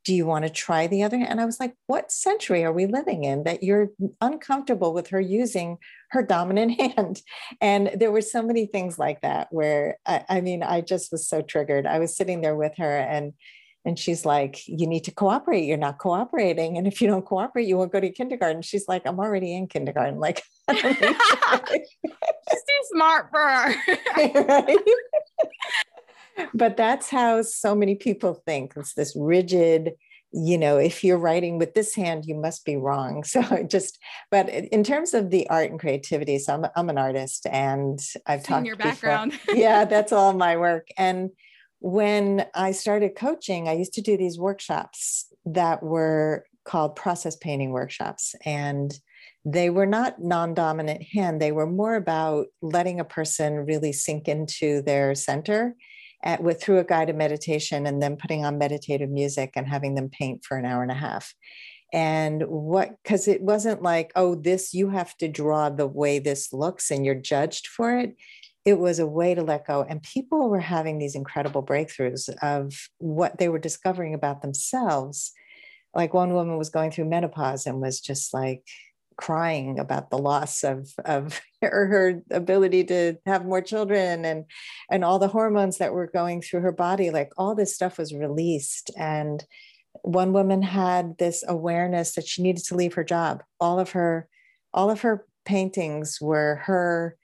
Do 0.03 0.13
you 0.13 0.25
want 0.25 0.45
to 0.45 0.51
try 0.51 0.85
the 0.85 1.01
other 1.03 1.17
hand? 1.17 1.31
And 1.31 1.41
I 1.41 1.45
was 1.45 1.59
like, 1.59 1.75
What 1.87 2.11
century 2.11 2.63
are 2.63 2.73
we 2.73 2.85
living 2.85 3.23
in 3.23 3.43
that 3.43 3.63
you're 3.63 3.89
uncomfortable 4.21 4.93
with 4.93 5.09
her 5.09 5.19
using 5.19 5.77
her 6.11 6.23
dominant 6.23 6.79
hand? 6.95 7.21
And 7.61 7.91
there 7.95 8.11
were 8.11 8.21
so 8.21 8.41
many 8.41 8.65
things 8.65 8.97
like 8.99 9.21
that 9.21 9.47
where 9.51 9.97
I, 10.05 10.25
I 10.29 10.41
mean, 10.41 10.63
I 10.63 10.81
just 10.81 11.11
was 11.11 11.27
so 11.27 11.41
triggered. 11.41 11.85
I 11.85 11.99
was 11.99 12.15
sitting 12.15 12.41
there 12.41 12.55
with 12.55 12.77
her 12.77 12.97
and 12.97 13.33
and 13.85 13.99
she's 13.99 14.25
like, 14.25 14.67
You 14.67 14.87
need 14.87 15.03
to 15.03 15.11
cooperate. 15.11 15.65
You're 15.65 15.77
not 15.77 15.99
cooperating. 15.99 16.77
And 16.77 16.87
if 16.87 17.01
you 17.01 17.07
don't 17.07 17.23
cooperate, 17.23 17.67
you 17.67 17.77
won't 17.77 17.91
go 17.91 17.99
to 17.99 18.09
kindergarten. 18.09 18.63
She's 18.63 18.87
like, 18.87 19.03
I'm 19.05 19.19
already 19.19 19.55
in 19.55 19.67
kindergarten. 19.67 20.19
Like, 20.19 20.41
she's 20.71 20.81
too 22.49 22.81
smart 22.91 23.29
for 23.29 23.39
her. 23.39 23.75
right? 24.47 24.77
But 26.53 26.77
that's 26.77 27.09
how 27.09 27.41
so 27.41 27.75
many 27.75 27.95
people 27.95 28.41
think. 28.45 28.73
It's 28.75 28.93
this 28.93 29.15
rigid 29.15 29.93
you 30.37 30.57
know 30.57 30.77
if 30.77 31.01
you're 31.01 31.17
writing 31.17 31.57
with 31.57 31.75
this 31.75 31.95
hand 31.95 32.25
you 32.25 32.35
must 32.35 32.65
be 32.65 32.75
wrong. 32.75 33.23
So 33.35 33.63
just 33.63 33.97
but 34.31 34.49
in 34.49 34.83
terms 34.83 35.13
of 35.13 35.29
the 35.29 35.49
art 35.49 35.71
and 35.71 35.79
creativity 35.79 36.39
so 36.39 36.55
i'm, 36.55 36.65
I'm 36.75 36.89
an 36.89 36.97
artist 36.97 37.47
and 37.49 37.99
i've 38.25 38.41
Seen 38.41 38.55
talked 38.55 38.65
your 38.65 38.75
background. 38.75 39.39
Yeah 39.53 39.85
that's 39.85 40.11
all 40.11 40.33
my 40.33 40.57
work. 40.57 40.87
And 40.97 41.29
when 41.79 42.45
i 42.53 42.71
started 42.73 43.15
coaching 43.15 43.69
i 43.69 43.73
used 43.73 43.93
to 43.93 44.01
do 44.01 44.17
these 44.17 44.37
workshops 44.37 45.27
that 45.45 45.81
were 45.81 46.45
called 46.65 46.95
process 46.95 47.35
painting 47.37 47.71
workshops. 47.71 48.35
And 48.43 48.93
they 49.45 49.69
were 49.69 49.85
not 49.85 50.19
non-dominant 50.19 51.03
hand. 51.03 51.39
They 51.39 51.51
were 51.51 51.67
more 51.67 51.95
about 51.95 52.47
letting 52.61 52.99
a 52.99 53.05
person 53.05 53.65
really 53.65 53.93
sink 53.93 54.27
into 54.27 54.81
their 54.81 55.15
center 55.15 55.75
at, 56.25 56.41
with 56.41 56.61
through 56.61 56.79
a 56.79 56.83
guided 56.83 57.15
meditation 57.15 57.85
and 57.85 58.01
then 58.01 58.17
putting 58.17 58.43
on 58.43 58.57
meditative 58.57 59.09
music 59.09 59.53
and 59.55 59.67
having 59.67 59.95
them 59.95 60.09
paint 60.09 60.43
for 60.43 60.57
an 60.57 60.65
hour 60.65 60.81
and 60.81 60.91
a 60.91 60.95
half. 60.95 61.33
And 61.93 62.41
what 62.47 62.95
because 63.03 63.27
it 63.27 63.41
wasn't 63.41 63.83
like 63.83 64.11
oh 64.15 64.35
this 64.35 64.73
you 64.73 64.89
have 64.89 65.15
to 65.17 65.27
draw 65.27 65.69
the 65.69 65.87
way 65.87 66.19
this 66.19 66.51
looks 66.51 66.91
and 66.91 67.05
you're 67.05 67.15
judged 67.15 67.67
for 67.67 67.97
it. 67.97 68.15
It 68.65 68.79
was 68.79 68.97
a 68.97 69.05
way 69.05 69.35
to 69.35 69.43
let 69.43 69.67
go. 69.67 69.85
And 69.87 70.01
people 70.01 70.49
were 70.49 70.59
having 70.59 70.97
these 70.97 71.13
incredible 71.13 71.63
breakthroughs 71.63 72.27
of 72.41 72.73
what 72.97 73.37
they 73.37 73.47
were 73.47 73.59
discovering 73.59 74.15
about 74.15 74.41
themselves. 74.41 75.31
Like 75.93 76.15
one 76.15 76.33
woman 76.33 76.57
was 76.57 76.71
going 76.71 76.89
through 76.89 77.05
menopause 77.05 77.67
and 77.67 77.79
was 77.79 78.01
just 78.01 78.33
like 78.33 78.63
crying 79.17 79.79
about 79.79 80.09
the 80.09 80.17
loss 80.17 80.63
of 80.63 80.89
of 81.05 81.41
her, 81.61 81.87
her, 81.87 82.21
ability 82.31 82.83
to 82.83 83.15
have 83.25 83.45
more 83.45 83.61
children 83.61 84.25
and 84.25 84.45
and 84.89 85.03
all 85.03 85.19
the 85.19 85.27
hormones 85.27 85.77
that 85.77 85.93
were 85.93 86.07
going 86.07 86.41
through 86.41 86.61
her 86.61 86.71
body 86.71 87.09
like 87.09 87.31
all 87.37 87.55
this 87.55 87.73
stuff 87.73 87.97
was 87.97 88.13
released. 88.13 88.91
And 88.97 89.43
one 90.01 90.33
woman 90.33 90.61
had 90.61 91.17
this 91.17 91.43
awareness 91.47 92.15
that 92.15 92.27
she 92.27 92.41
needed 92.41 92.63
to 92.65 92.75
leave 92.75 92.93
her 92.95 93.03
job. 93.03 93.43
All 93.59 93.79
of 93.79 93.91
her 93.91 94.27
all 94.73 94.89
of 94.91 95.01
her 95.01 95.25
paintings 95.45 96.19
were 96.19 96.61
her 96.65 97.17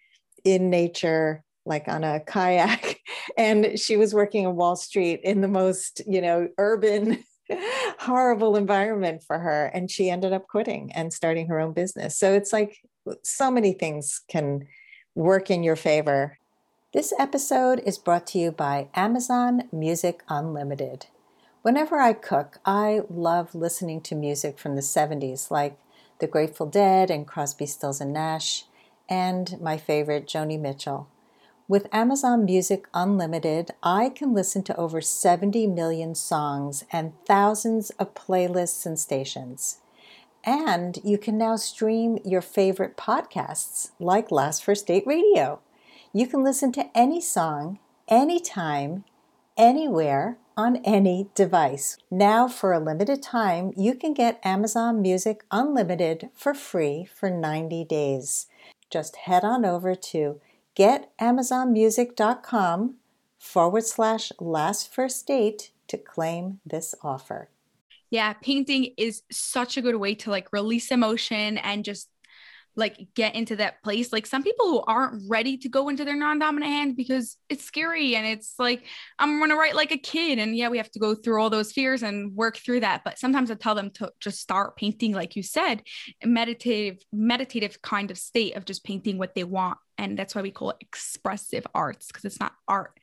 in 0.43 0.69
nature 0.69 1.43
like 1.65 1.87
on 1.87 2.03
a 2.03 2.19
kayak. 2.25 2.99
And 3.37 3.79
she 3.79 3.97
was 3.97 4.13
working 4.13 4.45
in 4.45 4.55
wall 4.55 4.75
street 4.75 5.21
in 5.23 5.41
the 5.41 5.47
most 5.47 6.01
you 6.07 6.21
know 6.21 6.47
urban 6.57 7.23
horrible 7.99 8.55
environment 8.55 9.23
for 9.23 9.39
her 9.39 9.65
and 9.67 9.89
she 9.89 10.09
ended 10.09 10.33
up 10.33 10.47
quitting 10.47 10.91
and 10.93 11.13
starting 11.13 11.47
her 11.47 11.59
own 11.59 11.73
business. 11.73 12.17
So 12.17 12.33
it's 12.33 12.53
like 12.53 12.81
so 13.23 13.51
many 13.51 13.73
things 13.73 14.21
can 14.27 14.67
work 15.15 15.49
in 15.49 15.63
your 15.63 15.75
favor. 15.75 16.37
This 16.93 17.13
episode 17.17 17.81
is 17.85 17.97
brought 17.97 18.27
to 18.27 18.39
you 18.39 18.51
by 18.51 18.89
amazon 18.95 19.63
music 19.71 20.23
unlimited. 20.27 21.07
Whenever 21.61 21.99
i 21.99 22.13
cook 22.13 22.59
i 22.65 23.01
love 23.09 23.53
listening 23.53 24.01
to 24.01 24.15
music 24.15 24.57
from 24.57 24.75
the 24.75 24.81
70s 24.81 25.51
like 25.51 25.77
the 26.19 26.27
grateful 26.27 26.65
dead 26.65 27.11
and 27.11 27.27
crosby 27.27 27.65
stills 27.65 28.01
and 28.01 28.13
nash 28.13 28.65
and 29.09 29.59
my 29.61 29.77
favorite 29.77 30.27
joni 30.27 30.59
mitchell 30.59 31.07
with 31.71 31.87
Amazon 31.93 32.43
Music 32.43 32.85
Unlimited, 32.93 33.71
I 33.81 34.09
can 34.09 34.33
listen 34.33 34.61
to 34.63 34.75
over 34.75 34.99
70 34.99 35.67
million 35.67 36.15
songs 36.15 36.83
and 36.91 37.13
thousands 37.25 37.91
of 37.91 38.13
playlists 38.13 38.85
and 38.85 38.99
stations. 38.99 39.77
And 40.43 40.99
you 41.01 41.17
can 41.17 41.37
now 41.37 41.55
stream 41.55 42.19
your 42.25 42.41
favorite 42.41 42.97
podcasts 42.97 43.91
like 44.01 44.31
Last 44.31 44.65
First 44.65 44.85
Date 44.85 45.07
Radio. 45.07 45.61
You 46.11 46.27
can 46.27 46.43
listen 46.43 46.73
to 46.73 46.89
any 46.93 47.21
song, 47.21 47.79
anytime, 48.09 49.05
anywhere, 49.55 50.37
on 50.57 50.75
any 50.83 51.29
device. 51.35 51.95
Now, 52.11 52.49
for 52.49 52.73
a 52.73 52.81
limited 52.81 53.23
time, 53.23 53.71
you 53.77 53.95
can 53.95 54.13
get 54.13 54.41
Amazon 54.43 55.01
Music 55.01 55.45
Unlimited 55.51 56.31
for 56.33 56.53
free 56.53 57.05
for 57.05 57.29
90 57.29 57.85
days. 57.85 58.47
Just 58.89 59.15
head 59.15 59.45
on 59.45 59.63
over 59.63 59.95
to 59.95 60.41
getamazonmusic.com 60.81 62.95
forward 63.37 63.85
slash 63.85 64.31
last 64.39 64.91
first 64.93 65.27
date 65.27 65.71
to 65.87 65.97
claim 65.97 66.59
this 66.65 66.93
offer. 67.03 67.49
Yeah, 68.09 68.33
painting 68.33 68.93
is 68.97 69.21
such 69.31 69.77
a 69.77 69.81
good 69.81 69.95
way 69.95 70.15
to 70.15 70.31
like 70.31 70.51
release 70.51 70.91
emotion 70.91 71.57
and 71.59 71.85
just 71.85 72.09
like 72.81 73.07
get 73.15 73.35
into 73.35 73.55
that 73.55 73.81
place. 73.81 74.11
Like 74.11 74.25
some 74.25 74.43
people 74.43 74.65
who 74.65 74.81
aren't 74.85 75.23
ready 75.29 75.55
to 75.59 75.69
go 75.69 75.87
into 75.87 76.03
their 76.03 76.17
non-dominant 76.17 76.69
hand 76.69 76.97
because 76.97 77.37
it's 77.47 77.63
scary 77.63 78.15
and 78.15 78.27
it's 78.27 78.55
like 78.59 78.83
I'm 79.17 79.39
gonna 79.39 79.55
write 79.55 79.75
like 79.75 79.93
a 79.93 79.97
kid. 79.97 80.37
And 80.39 80.53
yeah, 80.53 80.67
we 80.67 80.77
have 80.77 80.91
to 80.91 80.99
go 80.99 81.15
through 81.15 81.41
all 81.41 81.49
those 81.49 81.71
fears 81.71 82.03
and 82.03 82.35
work 82.35 82.57
through 82.57 82.81
that. 82.81 83.03
But 83.05 83.17
sometimes 83.17 83.49
I 83.49 83.55
tell 83.55 83.75
them 83.75 83.91
to 83.91 84.11
just 84.19 84.41
start 84.41 84.75
painting, 84.75 85.13
like 85.13 85.37
you 85.37 85.43
said, 85.43 85.83
a 86.21 86.27
meditative, 86.27 87.01
meditative 87.13 87.81
kind 87.81 88.11
of 88.11 88.17
state 88.17 88.57
of 88.57 88.65
just 88.65 88.83
painting 88.83 89.17
what 89.17 89.35
they 89.35 89.45
want. 89.45 89.77
And 89.97 90.17
that's 90.17 90.35
why 90.35 90.41
we 90.41 90.51
call 90.51 90.71
it 90.71 90.77
expressive 90.81 91.65
arts, 91.73 92.07
because 92.07 92.25
it's 92.25 92.39
not 92.39 92.53
art 92.67 92.99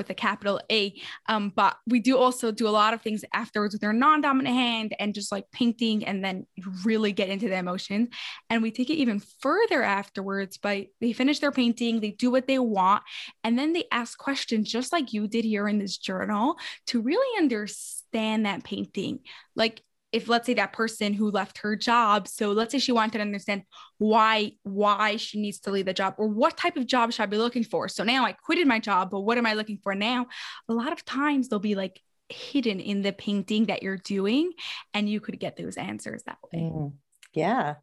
with 0.00 0.08
a 0.08 0.14
capital 0.14 0.58
A. 0.72 0.94
Um, 1.28 1.52
but 1.54 1.76
we 1.86 2.00
do 2.00 2.16
also 2.16 2.50
do 2.50 2.66
a 2.66 2.70
lot 2.70 2.94
of 2.94 3.02
things 3.02 3.22
afterwards 3.34 3.74
with 3.74 3.84
our 3.84 3.92
non-dominant 3.92 4.56
hand 4.56 4.96
and 4.98 5.14
just 5.14 5.30
like 5.30 5.44
painting 5.52 6.06
and 6.06 6.24
then 6.24 6.46
really 6.84 7.12
get 7.12 7.28
into 7.28 7.50
the 7.50 7.56
emotions. 7.56 8.08
And 8.48 8.62
we 8.62 8.70
take 8.70 8.88
it 8.88 8.94
even 8.94 9.20
further 9.40 9.82
afterwards 9.82 10.56
by 10.56 10.88
they 11.02 11.12
finish 11.12 11.40
their 11.40 11.52
painting, 11.52 12.00
they 12.00 12.12
do 12.12 12.30
what 12.30 12.46
they 12.46 12.58
want, 12.58 13.02
and 13.44 13.58
then 13.58 13.74
they 13.74 13.84
ask 13.92 14.18
questions 14.18 14.72
just 14.72 14.90
like 14.90 15.12
you 15.12 15.28
did 15.28 15.44
here 15.44 15.68
in 15.68 15.78
this 15.78 15.98
journal 15.98 16.56
to 16.86 17.02
really 17.02 17.38
understand 17.38 18.46
that 18.46 18.64
painting. 18.64 19.20
Like 19.54 19.82
if 20.12 20.28
let's 20.28 20.46
say 20.46 20.54
that 20.54 20.72
person 20.72 21.12
who 21.12 21.30
left 21.30 21.58
her 21.58 21.76
job 21.76 22.26
so 22.26 22.52
let's 22.52 22.72
say 22.72 22.78
she 22.78 22.92
wanted 22.92 23.12
to 23.12 23.20
understand 23.20 23.62
why 23.98 24.52
why 24.62 25.16
she 25.16 25.40
needs 25.40 25.60
to 25.60 25.70
leave 25.70 25.86
the 25.86 25.92
job 25.92 26.14
or 26.18 26.28
what 26.28 26.56
type 26.56 26.76
of 26.76 26.86
job 26.86 27.12
should 27.12 27.22
i 27.22 27.26
be 27.26 27.36
looking 27.36 27.64
for? 27.64 27.88
So 27.88 28.04
now 28.04 28.24
i 28.24 28.32
quitted 28.32 28.66
my 28.66 28.78
job 28.78 29.10
but 29.10 29.20
what 29.20 29.38
am 29.38 29.46
i 29.46 29.54
looking 29.54 29.78
for 29.82 29.94
now? 29.94 30.26
A 30.68 30.74
lot 30.74 30.92
of 30.92 31.04
times 31.04 31.48
they'll 31.48 31.58
be 31.58 31.74
like 31.74 32.00
hidden 32.28 32.80
in 32.80 33.02
the 33.02 33.12
painting 33.12 33.66
that 33.66 33.82
you're 33.82 33.96
doing 33.96 34.52
and 34.94 35.08
you 35.08 35.20
could 35.20 35.38
get 35.38 35.56
those 35.56 35.76
answers 35.76 36.22
that 36.24 36.38
way. 36.52 36.60
Mm. 36.60 36.92
Yeah, 37.32 37.74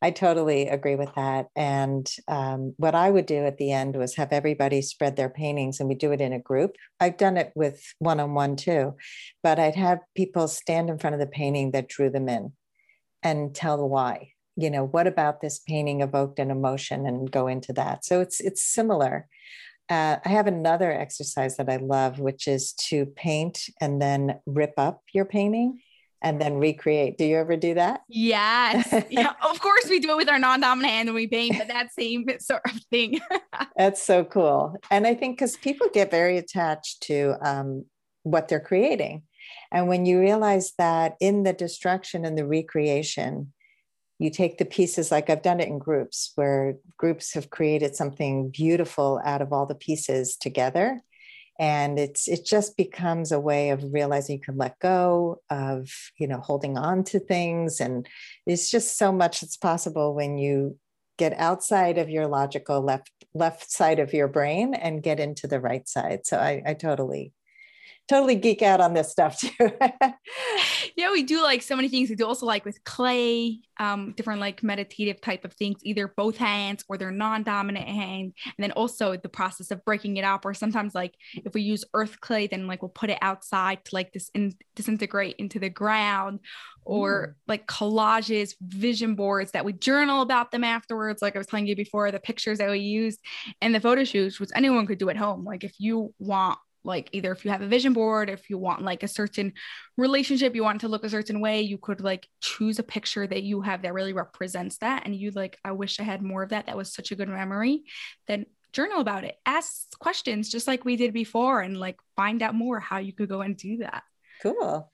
I 0.00 0.10
totally 0.10 0.68
agree 0.68 0.96
with 0.96 1.14
that. 1.16 1.48
And 1.54 2.10
um, 2.28 2.74
what 2.78 2.94
I 2.94 3.10
would 3.10 3.26
do 3.26 3.44
at 3.44 3.58
the 3.58 3.72
end 3.72 3.96
was 3.96 4.16
have 4.16 4.32
everybody 4.32 4.82
spread 4.82 5.16
their 5.16 5.28
paintings 5.28 5.80
and 5.80 5.88
we 5.88 5.94
do 5.94 6.12
it 6.12 6.20
in 6.20 6.32
a 6.32 6.38
group. 6.38 6.76
I've 7.00 7.16
done 7.16 7.36
it 7.36 7.52
with 7.54 7.82
one 7.98 8.20
on 8.20 8.34
one 8.34 8.56
too, 8.56 8.96
but 9.42 9.58
I'd 9.58 9.74
have 9.74 9.98
people 10.14 10.48
stand 10.48 10.88
in 10.88 10.98
front 10.98 11.14
of 11.14 11.20
the 11.20 11.26
painting 11.26 11.72
that 11.72 11.88
drew 11.88 12.10
them 12.10 12.28
in 12.28 12.52
and 13.22 13.54
tell 13.54 13.86
why. 13.88 14.30
You 14.56 14.70
know, 14.70 14.84
what 14.84 15.06
about 15.06 15.40
this 15.42 15.58
painting 15.58 16.00
evoked 16.00 16.38
an 16.38 16.50
emotion 16.50 17.06
and 17.06 17.30
go 17.30 17.46
into 17.46 17.74
that. 17.74 18.04
So 18.04 18.20
it's 18.20 18.40
it's 18.40 18.62
similar. 18.62 19.28
Uh, 19.90 20.16
I 20.24 20.30
have 20.30 20.46
another 20.46 20.90
exercise 20.90 21.58
that 21.58 21.68
I 21.68 21.76
love, 21.76 22.18
which 22.18 22.48
is 22.48 22.72
to 22.88 23.06
paint 23.06 23.68
and 23.80 24.00
then 24.00 24.40
rip 24.46 24.72
up 24.78 25.02
your 25.12 25.26
painting 25.26 25.80
and 26.26 26.40
then 26.40 26.54
recreate. 26.56 27.16
Do 27.18 27.24
you 27.24 27.36
ever 27.36 27.56
do 27.56 27.74
that? 27.74 28.00
Yes. 28.08 28.92
yeah. 29.10 29.34
Of 29.48 29.60
course, 29.60 29.88
we 29.88 30.00
do 30.00 30.10
it 30.10 30.16
with 30.16 30.28
our 30.28 30.40
non 30.40 30.60
dominant 30.60 30.92
hand 30.92 31.08
when 31.08 31.14
we 31.14 31.28
paint, 31.28 31.56
but 31.56 31.68
that 31.68 31.92
same 31.92 32.26
sort 32.40 32.62
of 32.64 32.80
thing. 32.90 33.20
That's 33.76 34.02
so 34.02 34.24
cool. 34.24 34.74
And 34.90 35.06
I 35.06 35.14
think 35.14 35.38
because 35.38 35.56
people 35.56 35.86
get 35.94 36.10
very 36.10 36.36
attached 36.36 37.02
to 37.04 37.36
um, 37.42 37.84
what 38.24 38.48
they're 38.48 38.58
creating. 38.58 39.22
And 39.70 39.86
when 39.86 40.04
you 40.04 40.18
realize 40.18 40.72
that 40.78 41.14
in 41.20 41.44
the 41.44 41.52
destruction 41.52 42.24
and 42.24 42.36
the 42.36 42.46
recreation, 42.46 43.52
you 44.18 44.30
take 44.30 44.58
the 44.58 44.64
pieces 44.64 45.12
like 45.12 45.30
I've 45.30 45.42
done 45.42 45.60
it 45.60 45.68
in 45.68 45.78
groups 45.78 46.32
where 46.34 46.74
groups 46.96 47.34
have 47.34 47.50
created 47.50 47.94
something 47.94 48.50
beautiful 48.50 49.20
out 49.24 49.42
of 49.42 49.52
all 49.52 49.66
the 49.66 49.76
pieces 49.76 50.36
together 50.36 51.02
and 51.58 51.98
it's 51.98 52.28
it 52.28 52.44
just 52.44 52.76
becomes 52.76 53.32
a 53.32 53.40
way 53.40 53.70
of 53.70 53.84
realizing 53.92 54.36
you 54.36 54.42
can 54.42 54.56
let 54.56 54.78
go 54.78 55.40
of 55.50 55.90
you 56.18 56.26
know 56.26 56.40
holding 56.40 56.76
on 56.76 57.04
to 57.04 57.18
things 57.18 57.80
and 57.80 58.06
it's 58.46 58.70
just 58.70 58.98
so 58.98 59.12
much 59.12 59.40
that's 59.40 59.56
possible 59.56 60.14
when 60.14 60.38
you 60.38 60.76
get 61.18 61.32
outside 61.38 61.98
of 61.98 62.10
your 62.10 62.26
logical 62.26 62.82
left 62.82 63.10
left 63.34 63.70
side 63.70 63.98
of 63.98 64.12
your 64.12 64.28
brain 64.28 64.74
and 64.74 65.02
get 65.02 65.20
into 65.20 65.46
the 65.46 65.60
right 65.60 65.88
side. 65.88 66.20
So 66.24 66.38
i, 66.38 66.62
I 66.66 66.74
totally 66.74 67.32
totally 68.08 68.36
geek 68.36 68.62
out 68.62 68.80
on 68.80 68.94
this 68.94 69.10
stuff 69.10 69.38
too. 69.38 69.50
yeah, 70.96 71.10
we 71.12 71.22
do 71.22 71.42
like 71.42 71.62
so 71.62 71.74
many 71.74 71.88
things. 71.88 72.08
We 72.08 72.16
do 72.16 72.26
also 72.26 72.46
like 72.46 72.64
with 72.64 72.82
clay, 72.84 73.58
um, 73.78 74.14
different 74.16 74.40
like 74.40 74.62
meditative 74.62 75.20
type 75.20 75.44
of 75.44 75.52
things, 75.54 75.80
either 75.82 76.12
both 76.16 76.36
hands 76.36 76.84
or 76.88 76.96
their 76.96 77.10
non-dominant 77.10 77.86
hand. 77.86 78.32
And 78.44 78.54
then 78.58 78.72
also 78.72 79.16
the 79.16 79.28
process 79.28 79.70
of 79.70 79.84
breaking 79.84 80.16
it 80.16 80.24
up, 80.24 80.44
or 80.44 80.54
sometimes 80.54 80.94
like 80.94 81.14
if 81.34 81.52
we 81.54 81.62
use 81.62 81.84
earth 81.94 82.20
clay, 82.20 82.46
then 82.46 82.66
like 82.66 82.82
we'll 82.82 82.88
put 82.90 83.10
it 83.10 83.18
outside 83.20 83.84
to 83.86 83.94
like 83.94 84.12
this 84.12 84.30
in, 84.34 84.54
disintegrate 84.74 85.36
into 85.38 85.58
the 85.58 85.70
ground, 85.70 86.40
or 86.84 87.26
mm. 87.26 87.34
like 87.48 87.66
collages, 87.66 88.54
vision 88.60 89.16
boards 89.16 89.50
that 89.52 89.64
we 89.64 89.72
journal 89.72 90.22
about 90.22 90.52
them 90.52 90.64
afterwards. 90.64 91.22
Like 91.22 91.34
I 91.34 91.38
was 91.38 91.46
telling 91.48 91.66
you 91.66 91.76
before, 91.76 92.10
the 92.12 92.20
pictures 92.20 92.58
that 92.58 92.70
we 92.70 92.78
used 92.78 93.20
and 93.60 93.74
the 93.74 93.80
photo 93.80 94.04
shoots, 94.04 94.38
which 94.38 94.50
anyone 94.54 94.86
could 94.86 94.98
do 94.98 95.10
at 95.10 95.16
home. 95.16 95.44
Like 95.44 95.64
if 95.64 95.74
you 95.78 96.14
want 96.18 96.58
like 96.86 97.10
either 97.12 97.32
if 97.32 97.44
you 97.44 97.50
have 97.50 97.62
a 97.62 97.66
vision 97.66 97.92
board 97.92 98.30
if 98.30 98.48
you 98.48 98.56
want 98.56 98.82
like 98.82 99.02
a 99.02 99.08
certain 99.08 99.52
relationship 99.96 100.54
you 100.54 100.62
want 100.62 100.80
to 100.80 100.88
look 100.88 101.04
a 101.04 101.10
certain 101.10 101.40
way 101.40 101.60
you 101.60 101.76
could 101.76 102.00
like 102.00 102.26
choose 102.40 102.78
a 102.78 102.82
picture 102.82 103.26
that 103.26 103.42
you 103.42 103.60
have 103.60 103.82
that 103.82 103.92
really 103.92 104.12
represents 104.12 104.78
that 104.78 105.02
and 105.04 105.14
you 105.14 105.30
like 105.32 105.58
i 105.64 105.72
wish 105.72 106.00
i 106.00 106.02
had 106.02 106.22
more 106.22 106.42
of 106.42 106.50
that. 106.50 106.66
That 106.66 106.76
was 106.76 106.92
such 106.92 107.10
a 107.12 107.16
good 107.16 107.28
memory. 107.28 107.84
Then 108.26 108.46
journal 108.72 109.00
about 109.00 109.24
it. 109.24 109.36
Ask 109.44 109.98
questions 109.98 110.48
just 110.48 110.66
like 110.66 110.84
we 110.84 110.96
did 110.96 111.12
before 111.12 111.60
and 111.60 111.78
like 111.78 111.96
find 112.16 112.42
out 112.42 112.54
more 112.54 112.80
how 112.80 112.98
you 112.98 113.12
could 113.12 113.28
go 113.28 113.42
and 113.42 113.56
do 113.56 113.78
that. 113.78 114.02
Cool 114.42 114.90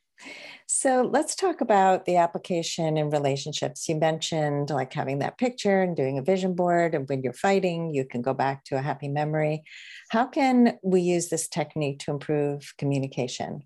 so 0.66 1.02
let's 1.02 1.34
talk 1.34 1.60
about 1.60 2.06
the 2.06 2.16
application 2.16 2.96
in 2.96 3.10
relationships. 3.10 3.88
You 3.88 3.96
mentioned 3.96 4.70
like 4.70 4.92
having 4.92 5.18
that 5.18 5.38
picture 5.38 5.82
and 5.82 5.96
doing 5.96 6.18
a 6.18 6.22
vision 6.22 6.54
board, 6.54 6.94
and 6.94 7.08
when 7.08 7.22
you're 7.22 7.32
fighting, 7.32 7.92
you 7.92 8.04
can 8.04 8.22
go 8.22 8.32
back 8.32 8.64
to 8.66 8.76
a 8.76 8.82
happy 8.82 9.08
memory. 9.08 9.64
How 10.10 10.26
can 10.26 10.78
we 10.82 11.02
use 11.02 11.28
this 11.28 11.48
technique 11.48 11.98
to 12.00 12.10
improve 12.10 12.74
communication? 12.78 13.62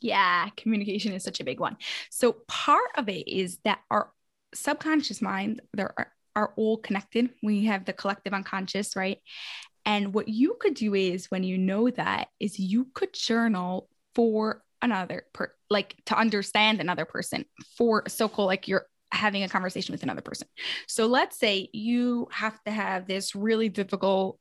Yeah, 0.00 0.48
communication 0.56 1.12
is 1.12 1.24
such 1.24 1.40
a 1.40 1.44
big 1.44 1.60
one. 1.60 1.76
So 2.10 2.36
part 2.48 2.90
of 2.96 3.08
it 3.08 3.28
is 3.28 3.58
that 3.64 3.80
our 3.90 4.12
subconscious 4.54 5.20
mind, 5.20 5.60
there 5.74 5.92
are, 5.98 6.12
are 6.34 6.52
all 6.56 6.78
connected. 6.78 7.30
We 7.42 7.66
have 7.66 7.84
the 7.84 7.92
collective 7.92 8.32
unconscious, 8.32 8.96
right? 8.96 9.18
And 9.84 10.12
what 10.12 10.28
you 10.28 10.56
could 10.60 10.74
do 10.74 10.94
is 10.94 11.30
when 11.30 11.44
you 11.44 11.58
know 11.58 11.90
that 11.90 12.28
is 12.38 12.58
you 12.58 12.88
could 12.94 13.12
journal 13.12 13.88
for 14.14 14.62
another 14.82 15.24
per 15.32 15.52
like 15.70 15.96
to 16.06 16.16
understand 16.16 16.80
another 16.80 17.04
person 17.04 17.44
for 17.76 18.04
so 18.08 18.28
cool 18.28 18.46
like 18.46 18.68
you're 18.68 18.86
having 19.12 19.42
a 19.42 19.48
conversation 19.48 19.92
with 19.92 20.02
another 20.02 20.20
person 20.20 20.46
so 20.86 21.06
let's 21.06 21.38
say 21.38 21.68
you 21.72 22.28
have 22.30 22.62
to 22.64 22.70
have 22.70 23.06
this 23.06 23.34
really 23.34 23.68
difficult 23.68 24.38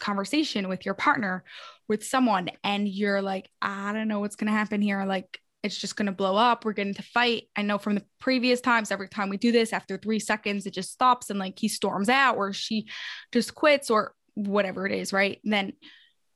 conversation 0.00 0.68
with 0.68 0.84
your 0.84 0.94
partner 0.94 1.44
with 1.88 2.04
someone 2.04 2.50
and 2.64 2.88
you're 2.88 3.22
like 3.22 3.48
i 3.62 3.92
don't 3.92 4.08
know 4.08 4.20
what's 4.20 4.36
going 4.36 4.48
to 4.48 4.52
happen 4.52 4.82
here 4.82 5.04
like 5.04 5.40
it's 5.64 5.78
just 5.78 5.96
going 5.96 6.06
to 6.06 6.12
blow 6.12 6.36
up. 6.36 6.64
We're 6.64 6.74
getting 6.74 6.92
to 6.92 7.02
fight. 7.02 7.44
I 7.56 7.62
know 7.62 7.78
from 7.78 7.94
the 7.94 8.04
previous 8.20 8.60
times, 8.60 8.90
every 8.90 9.08
time 9.08 9.30
we 9.30 9.38
do 9.38 9.50
this, 9.50 9.72
after 9.72 9.96
three 9.96 10.20
seconds, 10.20 10.66
it 10.66 10.74
just 10.74 10.92
stops 10.92 11.30
and 11.30 11.38
like 11.38 11.58
he 11.58 11.68
storms 11.68 12.10
out 12.10 12.36
or 12.36 12.52
she 12.52 12.86
just 13.32 13.54
quits 13.54 13.88
or 13.88 14.14
whatever 14.34 14.86
it 14.86 14.92
is, 14.92 15.10
right? 15.10 15.40
Then 15.42 15.72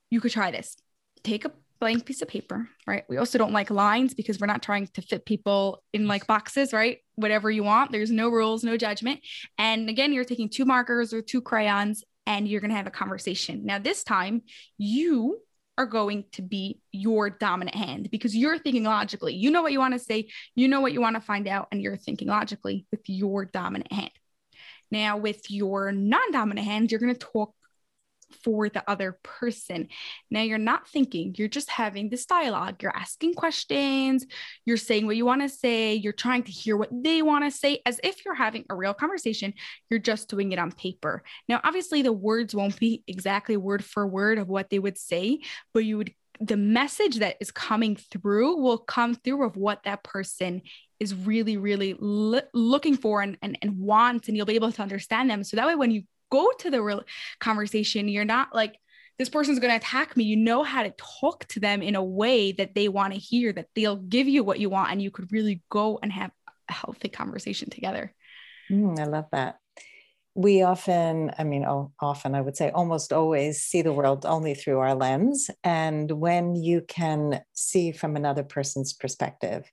you 0.09 0.23
could 0.23 0.33
try 0.33 0.51
this. 0.51 0.79
Take 1.25 1.45
a 1.45 1.53
blank 1.81 2.05
piece 2.05 2.23
of 2.23 2.29
paper, 2.29 2.69
right? 2.87 3.05
We 3.09 3.17
also 3.17 3.39
don't 3.39 3.53
like 3.53 3.71
lines 3.71 4.15
because 4.15 4.41
we're 4.41 4.47
not 4.47 4.63
trying 4.63 4.89
to 4.89 5.03
fit 5.03 5.25
people 5.25 5.83
in 5.93 6.07
like 6.07 6.27
boxes, 6.27 6.73
right? 6.73 6.99
Whatever 7.17 7.51
you 7.51 7.63
want. 7.63 7.93
There's 7.93 8.11
no 8.11 8.29
rules, 8.29 8.65
no 8.65 8.77
judgment. 8.77 9.21
And 9.59 9.89
again, 9.89 10.13
you're 10.13 10.25
taking 10.25 10.49
two 10.49 10.65
markers 10.65 11.13
or 11.13 11.23
two 11.23 11.41
crayons 11.41 12.03
and 12.27 12.47
you're 12.47 12.61
going 12.61 12.71
to 12.71 12.77
have 12.77 12.87
a 12.87 12.91
conversation. 12.91 13.65
Now, 13.65 13.79
this 13.79 14.05
time, 14.05 14.43
you 14.77 15.41
are 15.79 15.87
going 15.87 16.25
to 16.33 16.43
be 16.43 16.81
your 16.91 17.31
dominant 17.31 17.77
hand 17.77 18.11
because 18.11 18.37
you're 18.37 18.59
thinking 18.59 18.83
logically. 18.83 19.35
You 19.35 19.51
know 19.51 19.63
what 19.63 19.73
you 19.73 19.79
want 19.79 19.95
to 19.95 20.01
say, 20.01 20.29
you 20.57 20.67
know 20.67 20.81
what 20.81 20.93
you 20.93 21.01
want 21.01 21.15
to 21.15 21.21
find 21.21 21.47
out, 21.47 21.69
and 21.71 21.81
you're 21.81 21.97
thinking 21.97 22.29
logically 22.29 22.87
with 22.91 23.01
your 23.07 23.45
dominant 23.45 23.93
hand. 23.93 24.11
Now, 24.91 25.17
with 25.19 25.51
your 25.51 25.93
non 25.93 26.33
dominant 26.33 26.67
hand, 26.67 26.91
you're 26.91 27.01
going 27.01 27.15
to 27.15 27.27
talk 27.33 27.55
for 28.45 28.69
the 28.69 28.83
other 28.89 29.19
person. 29.23 29.89
Now 30.31 30.43
you're 30.43 30.59
not 30.59 30.89
thinking, 30.89 31.35
you're 31.37 31.49
just 31.49 31.71
having 31.71 32.09
this 32.09 32.27
dialogue. 32.27 32.83
You're 32.83 32.97
asking 32.97 33.35
questions, 33.35 34.27
you're 34.65 34.77
saying 34.77 35.07
what 35.07 35.17
you 35.17 35.25
want 35.25 35.43
to 35.43 35.49
say, 35.49 35.95
you're 35.95 36.13
trying 36.13 36.43
to 36.45 36.53
hear 36.53 36.77
what 36.77 36.91
they 36.93 37.23
want 37.23 37.45
to 37.45 37.51
say 37.51 37.81
as 37.87 38.01
if 38.03 38.25
you're 38.25 38.35
having 38.35 38.65
a 38.71 38.75
real 38.75 38.95
conversation. 38.95 39.55
You're 39.91 40.01
just 40.01 40.29
doing 40.29 40.53
it 40.53 40.59
on 40.59 40.73
paper. 40.73 41.23
Now, 41.49 41.61
obviously, 41.65 42.03
the 42.03 42.13
words 42.13 42.55
won't 42.55 42.79
be 42.79 43.03
exactly 43.07 43.57
word 43.57 43.85
for 43.85 44.07
word 44.07 44.39
of 44.39 44.49
what 44.49 44.71
they 44.71 44.79
would 44.79 44.99
say, 44.99 45.41
but 45.73 45.85
you 45.85 45.99
would 45.99 46.15
the 46.41 46.57
message 46.57 47.17
that 47.17 47.37
is 47.41 47.51
coming 47.51 47.97
through 47.97 48.57
will 48.59 48.79
come 48.79 49.15
through 49.15 49.45
of 49.45 49.57
what 49.57 49.83
that 49.83 50.05
person 50.05 50.63
is 51.01 51.15
really 51.15 51.57
really 51.57 51.97
lo- 51.99 52.41
looking 52.55 52.97
for 52.97 53.21
and, 53.21 53.37
and 53.43 53.59
and 53.63 53.77
wants 53.77 54.29
and 54.29 54.37
you'll 54.37 54.47
be 54.47 54.55
able 54.55 54.71
to 54.71 54.83
understand 54.83 55.29
them 55.29 55.43
so 55.43 55.57
that 55.57 55.67
way 55.67 55.75
when 55.75 55.91
you 55.91 56.03
go 56.31 56.51
to 56.59 56.71
the 56.71 56.83
real 56.83 57.03
conversation. 57.41 58.09
You're 58.09 58.25
not 58.25 58.55
like, 58.55 58.77
this 59.19 59.29
person's 59.29 59.59
going 59.59 59.73
to 59.73 59.77
attack 59.77 60.17
me. 60.17 60.25
You 60.25 60.37
know 60.37 60.63
how 60.63 60.85
to 60.85 60.95
talk 61.21 61.45
to 61.49 61.61
them 61.61 61.83
in 61.83 61.97
a 61.97 62.05
way 62.05 62.53
that 62.53 62.75
they 62.75 62.89
want 62.89 63.15
to 63.15 63.19
hear, 63.19 63.53
that 63.53 63.67
they'll 63.75 63.97
give 63.97 64.29
you 64.29 64.45
what 64.45 64.61
you 64.61 64.71
want, 64.71 64.93
and 64.93 65.03
you 65.03 65.11
could 65.11 65.33
really 65.33 65.63
go 65.71 65.99
and 66.03 66.13
have 66.13 66.31
a 66.69 66.73
healthy 66.73 67.09
conversation 67.09 67.69
together. 67.69 68.15
Mm, 68.71 68.99
I 68.99 69.05
love 69.05 69.27
that. 69.33 69.57
We 70.35 70.63
often, 70.63 71.33
I 71.37 71.43
mean, 71.43 71.65
often, 71.65 72.37
I 72.37 72.41
would 72.41 72.57
say 72.57 72.71
almost 72.71 73.13
always 73.13 73.63
see 73.63 73.83
the 73.83 73.93
world 73.93 74.25
only 74.25 74.55
through 74.55 74.79
our 74.79 74.95
lens. 74.95 75.51
And 75.65 76.09
when 76.13 76.55
you 76.55 76.83
can 76.87 77.41
see 77.55 77.91
from 77.91 78.15
another 78.15 78.45
person's 78.45 78.93
perspective, 78.93 79.69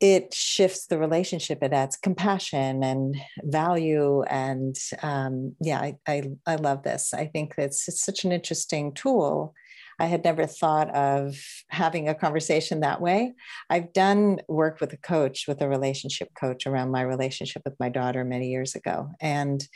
it 0.00 0.34
shifts 0.34 0.86
the 0.86 0.98
relationship. 0.98 1.62
It 1.62 1.72
adds 1.72 1.96
compassion 1.96 2.82
and 2.82 3.16
value 3.42 4.22
and 4.24 4.76
um, 5.02 5.54
yeah 5.60 5.80
I, 5.80 5.96
I, 6.06 6.22
I 6.46 6.56
love 6.56 6.82
this. 6.82 7.14
I 7.14 7.26
think 7.26 7.54
it's, 7.56 7.88
it's 7.88 8.04
such 8.04 8.24
an 8.24 8.32
interesting 8.32 8.92
tool. 8.92 9.54
I 9.98 10.06
had 10.06 10.24
never 10.24 10.44
thought 10.44 10.94
of 10.94 11.38
having 11.70 12.08
a 12.08 12.14
conversation 12.14 12.80
that 12.80 13.00
way. 13.00 13.32
I've 13.70 13.94
done 13.94 14.40
work 14.46 14.78
with 14.80 14.92
a 14.92 14.98
coach 14.98 15.46
with 15.48 15.62
a 15.62 15.68
relationship 15.68 16.28
coach 16.38 16.66
around 16.66 16.90
my 16.90 17.00
relationship 17.00 17.62
with 17.64 17.74
my 17.80 17.88
daughter 17.88 18.24
many 18.24 18.48
years 18.48 18.74
ago 18.74 19.08
and 19.20 19.66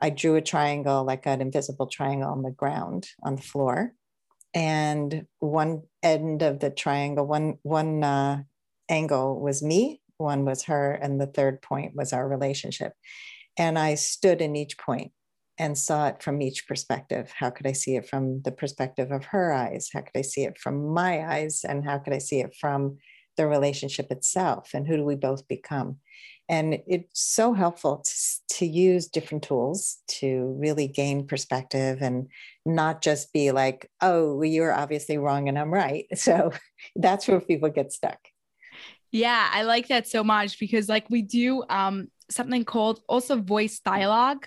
i 0.00 0.10
drew 0.10 0.36
a 0.36 0.40
triangle 0.40 1.04
like 1.04 1.26
an 1.26 1.40
invisible 1.40 1.86
triangle 1.86 2.30
on 2.30 2.42
the 2.42 2.50
ground 2.50 3.08
on 3.22 3.36
the 3.36 3.42
floor 3.42 3.92
and 4.54 5.26
one 5.38 5.82
end 6.02 6.42
of 6.42 6.58
the 6.58 6.70
triangle 6.70 7.26
one 7.26 7.54
one 7.62 8.02
uh, 8.02 8.42
angle 8.90 9.40
was 9.40 9.62
me, 9.62 10.00
one 10.18 10.44
was 10.44 10.64
her, 10.64 10.92
and 10.92 11.20
the 11.20 11.26
third 11.26 11.62
point 11.62 11.94
was 11.94 12.12
our 12.12 12.28
relationship. 12.28 12.92
And 13.56 13.78
I 13.78 13.94
stood 13.94 14.40
in 14.40 14.56
each 14.56 14.78
point 14.78 15.12
and 15.58 15.76
saw 15.76 16.08
it 16.08 16.22
from 16.22 16.40
each 16.40 16.66
perspective. 16.66 17.32
How 17.36 17.50
could 17.50 17.66
I 17.66 17.72
see 17.72 17.96
it 17.96 18.08
from 18.08 18.42
the 18.42 18.52
perspective 18.52 19.10
of 19.10 19.26
her 19.26 19.52
eyes? 19.52 19.90
How 19.92 20.00
could 20.00 20.16
I 20.16 20.22
see 20.22 20.44
it 20.44 20.58
from 20.58 20.88
my 20.94 21.24
eyes? 21.30 21.64
And 21.68 21.84
how 21.84 21.98
could 21.98 22.14
I 22.14 22.18
see 22.18 22.40
it 22.40 22.54
from 22.58 22.96
the 23.36 23.46
relationship 23.46 24.10
itself? 24.10 24.70
And 24.72 24.86
who 24.86 24.96
do 24.96 25.04
we 25.04 25.16
both 25.16 25.46
become? 25.48 25.96
And 26.48 26.78
it's 26.86 27.22
so 27.22 27.52
helpful 27.52 27.98
to, 27.98 28.56
to 28.56 28.66
use 28.66 29.06
different 29.06 29.44
tools 29.44 29.98
to 30.18 30.56
really 30.58 30.88
gain 30.88 31.26
perspective 31.26 31.98
and 32.00 32.26
not 32.66 33.02
just 33.02 33.32
be 33.32 33.52
like, 33.52 33.88
oh, 34.00 34.42
you're 34.42 34.72
obviously 34.72 35.16
wrong 35.16 35.48
and 35.48 35.58
I'm 35.58 35.72
right. 35.72 36.06
So 36.16 36.52
that's 36.96 37.28
where 37.28 37.40
people 37.40 37.68
get 37.68 37.92
stuck. 37.92 38.18
Yeah, 39.12 39.48
I 39.52 39.62
like 39.62 39.88
that 39.88 40.06
so 40.06 40.22
much 40.22 40.58
because 40.58 40.88
like 40.88 41.10
we 41.10 41.22
do 41.22 41.64
um 41.68 42.08
something 42.30 42.64
called 42.64 43.00
also 43.08 43.36
voice 43.40 43.80
dialogue. 43.80 44.46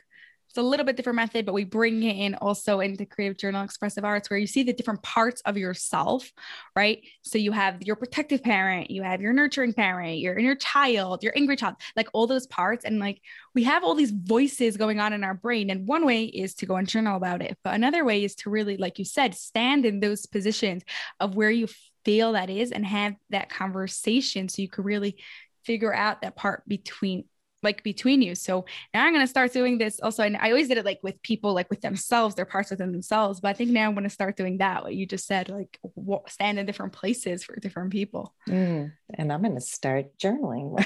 It's 0.49 0.57
a 0.59 0.61
little 0.61 0.85
bit 0.85 0.95
different 0.95 1.15
method, 1.15 1.47
but 1.47 1.53
we 1.55 1.63
bring 1.63 2.03
it 2.03 2.15
in 2.15 2.35
also 2.35 2.79
into 2.79 3.07
creative 3.07 3.37
journal 3.39 3.63
expressive 3.63 4.05
arts 4.05 4.29
where 4.29 4.37
you 4.37 4.45
see 4.45 4.61
the 4.61 4.71
different 4.71 5.01
parts 5.01 5.41
of 5.45 5.57
yourself, 5.57 6.31
right? 6.75 7.03
So 7.23 7.39
you 7.39 7.51
have 7.51 7.81
your 7.81 7.95
protective 7.95 8.43
parent, 8.43 8.91
you 8.91 9.01
have 9.01 9.19
your 9.19 9.33
nurturing 9.33 9.73
parent, 9.73 10.19
your 10.19 10.37
inner 10.37 10.53
child, 10.53 11.23
your 11.23 11.33
angry 11.35 11.55
child, 11.55 11.77
like 11.95 12.07
all 12.13 12.27
those 12.27 12.45
parts. 12.45 12.85
And 12.85 12.99
like 12.99 13.19
we 13.55 13.63
have 13.63 13.83
all 13.83 13.95
these 13.95 14.11
voices 14.11 14.77
going 14.77 14.99
on 14.99 15.11
in 15.11 15.23
our 15.23 15.33
brain. 15.33 15.71
And 15.71 15.87
one 15.87 16.05
way 16.05 16.25
is 16.25 16.53
to 16.55 16.67
go 16.67 16.75
and 16.75 16.87
journal 16.87 17.17
about 17.17 17.41
it. 17.41 17.57
But 17.63 17.73
another 17.73 18.05
way 18.05 18.23
is 18.23 18.35
to 18.35 18.51
really, 18.51 18.77
like 18.77 18.99
you 18.99 19.05
said, 19.05 19.33
stand 19.33 19.87
in 19.87 20.01
those 20.01 20.27
positions 20.27 20.83
of 21.19 21.35
where 21.35 21.49
you 21.51 21.67
feel 22.05 22.33
that 22.33 22.49
is 22.49 22.71
and 22.71 22.85
have 22.85 23.15
that 23.29 23.49
conversation 23.49 24.49
so 24.49 24.61
you 24.61 24.69
could 24.69 24.85
really 24.85 25.17
figure 25.63 25.93
out 25.93 26.21
that 26.21 26.35
part 26.35 26.67
between 26.67 27.25
like 27.63 27.83
between 27.83 28.21
you. 28.21 28.35
So 28.35 28.65
now 28.93 29.05
I'm 29.05 29.13
going 29.13 29.23
to 29.23 29.29
start 29.29 29.53
doing 29.53 29.77
this 29.77 29.99
also. 30.01 30.23
And 30.23 30.37
I 30.37 30.49
always 30.49 30.67
did 30.67 30.77
it 30.77 30.85
like 30.85 30.99
with 31.03 31.21
people, 31.21 31.53
like 31.53 31.69
with 31.69 31.81
themselves, 31.81 32.35
their 32.35 32.45
parts 32.45 32.71
within 32.71 32.91
themselves. 32.91 33.39
But 33.39 33.49
I 33.49 33.53
think 33.53 33.71
now 33.71 33.87
I'm 33.87 33.93
going 33.93 34.03
to 34.03 34.09
start 34.09 34.37
doing 34.37 34.57
that. 34.57 34.83
What 34.83 34.95
you 34.95 35.05
just 35.05 35.25
said, 35.25 35.49
like 35.49 35.79
stand 36.27 36.59
in 36.59 36.65
different 36.65 36.93
places 36.93 37.43
for 37.43 37.55
different 37.59 37.91
people. 37.91 38.33
Mm, 38.47 38.91
and 39.13 39.31
I'm 39.31 39.41
going 39.41 39.55
to 39.55 39.61
start 39.61 40.17
journaling. 40.17 40.79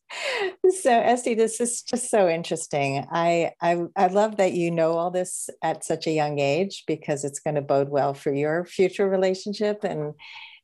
so 0.81 0.91
Esty, 0.91 1.33
this 1.33 1.59
is 1.59 1.81
just 1.81 2.09
so 2.09 2.29
interesting. 2.29 3.05
I, 3.11 3.51
I 3.61 3.83
I 3.95 4.07
love 4.07 4.37
that 4.37 4.53
you 4.53 4.71
know 4.71 4.93
all 4.93 5.11
this 5.11 5.49
at 5.61 5.83
such 5.83 6.07
a 6.07 6.11
young 6.11 6.39
age 6.39 6.83
because 6.87 7.23
it's 7.23 7.39
going 7.39 7.55
to 7.55 7.61
bode 7.61 7.89
well 7.89 8.13
for 8.13 8.33
your 8.33 8.65
future 8.65 9.09
relationship 9.09 9.83
and 9.83 10.13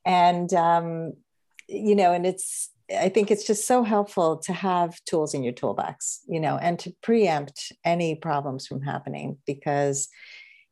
and 0.05 0.53
um, 0.53 1.13
you 1.67 1.95
know, 1.95 2.13
and 2.13 2.25
it's 2.25 2.69
I 2.91 3.09
think 3.09 3.31
it's 3.31 3.45
just 3.45 3.65
so 3.65 3.83
helpful 3.83 4.37
to 4.39 4.53
have 4.53 5.03
tools 5.05 5.33
in 5.33 5.43
your 5.43 5.53
toolbox, 5.53 6.21
you 6.27 6.39
know, 6.39 6.57
and 6.57 6.77
to 6.79 6.93
preempt 7.01 7.71
any 7.83 8.15
problems 8.15 8.67
from 8.67 8.81
happening. 8.81 9.37
Because 9.47 10.07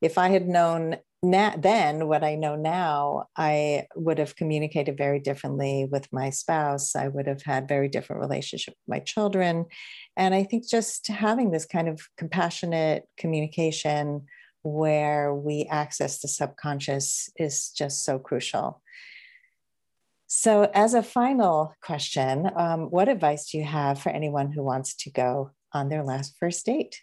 if 0.01 0.17
I 0.17 0.29
had 0.29 0.47
known 0.47 0.97
na- 1.23 1.55
then 1.57 2.07
what 2.07 2.23
I 2.23 2.35
know 2.35 2.55
now, 2.55 3.25
I 3.35 3.87
would 3.95 4.19
have 4.19 4.35
communicated 4.35 4.97
very 4.97 5.19
differently 5.19 5.87
with 5.89 6.11
my 6.11 6.29
spouse. 6.29 6.95
I 6.95 7.07
would 7.07 7.25
have 7.25 7.41
had 7.41 7.67
very 7.67 7.87
different 7.87 8.21
relationship 8.21 8.73
with 8.73 8.95
my 8.95 8.99
children. 8.99 9.65
And 10.17 10.35
I 10.35 10.43
think 10.43 10.69
just 10.69 11.07
having 11.07 11.51
this 11.51 11.65
kind 11.65 11.87
of 11.87 12.01
compassionate 12.17 13.05
communication 13.17 14.25
where 14.63 15.33
we 15.33 15.67
access 15.69 16.19
the 16.19 16.27
subconscious 16.27 17.29
is 17.37 17.69
just 17.69 18.03
so 18.03 18.19
crucial. 18.19 18.81
So, 20.35 20.63
as 20.73 20.95
a 20.95 21.03
final 21.03 21.75
question, 21.79 22.49
um, 22.57 22.89
what 22.89 23.07
advice 23.07 23.51
do 23.51 23.59
you 23.59 23.65
have 23.65 24.01
for 24.01 24.09
anyone 24.09 24.51
who 24.51 24.63
wants 24.63 24.95
to 24.95 25.11
go 25.11 25.51
on 25.71 25.89
their 25.89 26.03
last 26.03 26.35
first 26.39 26.65
date? 26.65 26.99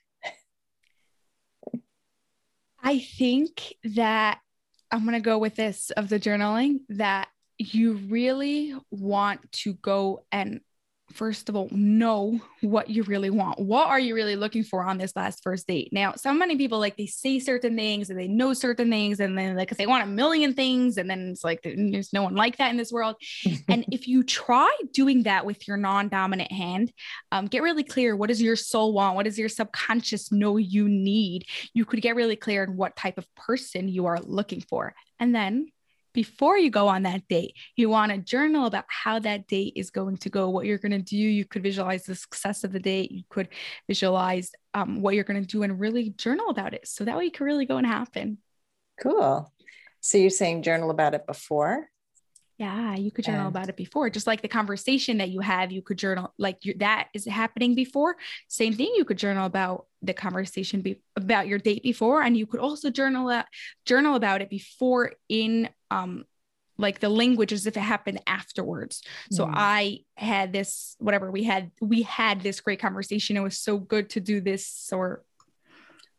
I 2.83 2.99
think 2.99 3.77
that 3.85 4.41
I'm 4.91 5.05
going 5.05 5.15
to 5.15 5.21
go 5.21 5.39
with 5.39 5.55
this 5.55 5.91
of 5.91 6.09
the 6.09 6.19
journaling 6.19 6.81
that 6.89 7.29
you 7.57 7.93
really 8.09 8.75
want 8.91 9.53
to 9.53 9.75
go 9.75 10.25
and 10.33 10.61
first 11.13 11.49
of 11.49 11.57
all, 11.57 11.69
know 11.71 12.41
what 12.61 12.89
you 12.89 13.03
really 13.03 13.31
want. 13.31 13.59
What 13.59 13.89
are 13.89 13.99
you 13.99 14.15
really 14.15 14.37
looking 14.37 14.63
for 14.63 14.85
on 14.85 14.99
this 14.99 15.15
last 15.17 15.43
first 15.43 15.67
date? 15.67 15.91
Now, 15.93 16.15
so 16.15 16.33
many 16.33 16.57
people 16.57 16.79
like 16.79 16.97
they 16.97 17.07
say 17.07 17.39
certain 17.39 17.77
things 17.77 18.11
and 18.11 18.19
they 18.19 18.29
know 18.29 18.53
certain 18.53 18.91
things, 18.91 19.21
and 19.21 19.37
then 19.37 19.57
like 19.57 19.77
they 19.77 19.87
want 19.87 20.05
a 20.05 20.07
million 20.07 20.55
things, 20.55 20.97
and 20.97 21.09
then 21.09 21.31
it's 21.31 21.45
like 21.45 21.63
there's 21.63 22.13
no 22.13 22.23
one 22.23 22.35
like 22.35 22.57
that 22.59 22.71
in 22.71 22.77
this 22.77 22.93
world. 22.93 23.17
and 23.69 23.85
if 23.91 24.09
you 24.09 24.23
try 24.23 24.71
doing 24.93 25.25
that 25.25 25.45
with 25.45 25.67
your 25.67 25.77
non-dominant 25.77 26.53
hand, 26.53 26.93
um, 27.33 27.47
get 27.47 27.63
really 27.63 27.85
clear. 27.85 28.17
What 28.17 28.29
does 28.29 28.43
your 28.43 28.57
soul 28.57 28.93
want? 28.93 29.17
What 29.17 29.25
does 29.25 29.39
your 29.39 29.49
subconscious 29.49 30.33
know 30.33 30.57
you 30.57 30.89
need? 30.89 31.47
You 31.75 31.85
could 31.85 32.03
get 32.03 32.17
really 32.17 32.37
clear 32.37 32.63
on 32.63 32.77
what 32.77 32.97
type 32.97 33.19
of 33.19 33.27
person 33.35 33.89
you 33.89 34.07
are 34.07 34.21
looking 34.21 34.61
for, 34.61 34.95
and 35.19 35.35
then 35.35 35.69
before 36.13 36.59
you 36.59 36.71
go 36.71 36.89
on 36.89 37.03
that 37.03 37.27
date. 37.29 37.55
You 37.77 37.89
want 37.89 38.13
to 38.13 38.19
journal 38.19 38.67
about 38.67 38.85
how 38.89 39.19
that 39.21 39.47
date 39.47 39.75
is 39.77 39.91
going 39.91 40.17
to 40.19 40.31
go, 40.31 40.49
what 40.49 40.67
you're 40.67 40.79
going 40.79 40.93
to 40.93 40.99
do. 40.99 41.17
You 41.17 41.45
could 41.45 41.63
visualize 41.63 42.05
the 42.05 42.15
success 42.15 42.65
of 42.65 42.73
the 42.73 42.81
date. 42.81 43.11
You 43.11 43.23
could 43.29 43.49
visualize 43.87 44.53
um, 44.75 45.01
what 45.01 45.15
you're 45.15 45.25
going 45.25 45.41
to 45.41 45.47
do 45.47 45.63
and 45.63 45.79
really 45.79 46.11
journal 46.11 46.51
about 46.51 46.75
it. 46.75 46.87
So 46.87 47.05
that 47.05 47.17
way 47.17 47.25
you 47.25 47.31
can 47.31 47.47
really 47.47 47.67
go 47.67 47.77
and 47.77 47.87
happen. 47.87 48.39
Cool. 49.01 49.53
So 50.01 50.19
you're 50.19 50.31
saying 50.31 50.63
journal 50.63 50.91
about 50.91 51.15
it 51.15 51.27
before? 51.27 51.89
Yeah, 52.61 52.95
you 52.95 53.11
could 53.11 53.25
journal 53.25 53.47
and, 53.47 53.57
about 53.57 53.71
it 53.71 53.77
before, 53.77 54.11
just 54.11 54.27
like 54.27 54.43
the 54.43 54.49
conversation 54.49 55.17
that 55.17 55.31
you 55.31 55.41
have. 55.41 55.73
You 55.73 55.81
could 55.81 55.97
journal 55.97 56.35
like 56.37 56.63
you, 56.67 56.75
that 56.77 57.09
is 57.15 57.25
happening 57.25 57.75
before. 57.75 58.17
Same 58.49 58.75
thing. 58.75 58.93
You 58.95 59.07
could 59.07 59.17
journal 59.17 59.47
about 59.47 59.87
the 60.03 60.13
conversation 60.13 60.83
be, 60.83 61.01
about 61.17 61.49
your 61.49 61.59
date 61.59 61.83
before, 61.83 62.21
and 62.21 62.37
you 62.37 62.45
could 62.45 62.61
also 62.61 62.91
journal 62.91 63.29
that 63.29 63.49
journal 63.87 64.15
about 64.15 64.43
it 64.43 64.51
before 64.51 65.13
in 65.31 65.71
um 65.91 66.27
like 66.77 67.01
the 67.01 67.09
language 67.09 67.55
as 67.55 67.67
if 67.67 67.79
it 67.79 67.81
happened 67.81 68.21
afterwards. 68.27 69.03
So 69.33 69.47
mm. 69.47 69.53
I 69.55 70.01
had 70.19 70.53
this 70.53 70.97
whatever 70.99 71.31
we 71.31 71.45
had 71.45 71.71
we 71.81 72.03
had 72.03 72.43
this 72.43 72.61
great 72.61 72.79
conversation. 72.79 73.39
It 73.39 73.43
was 73.43 73.57
so 73.57 73.79
good 73.79 74.11
to 74.11 74.21
do 74.21 74.43
this 74.43 74.91
or 74.93 75.25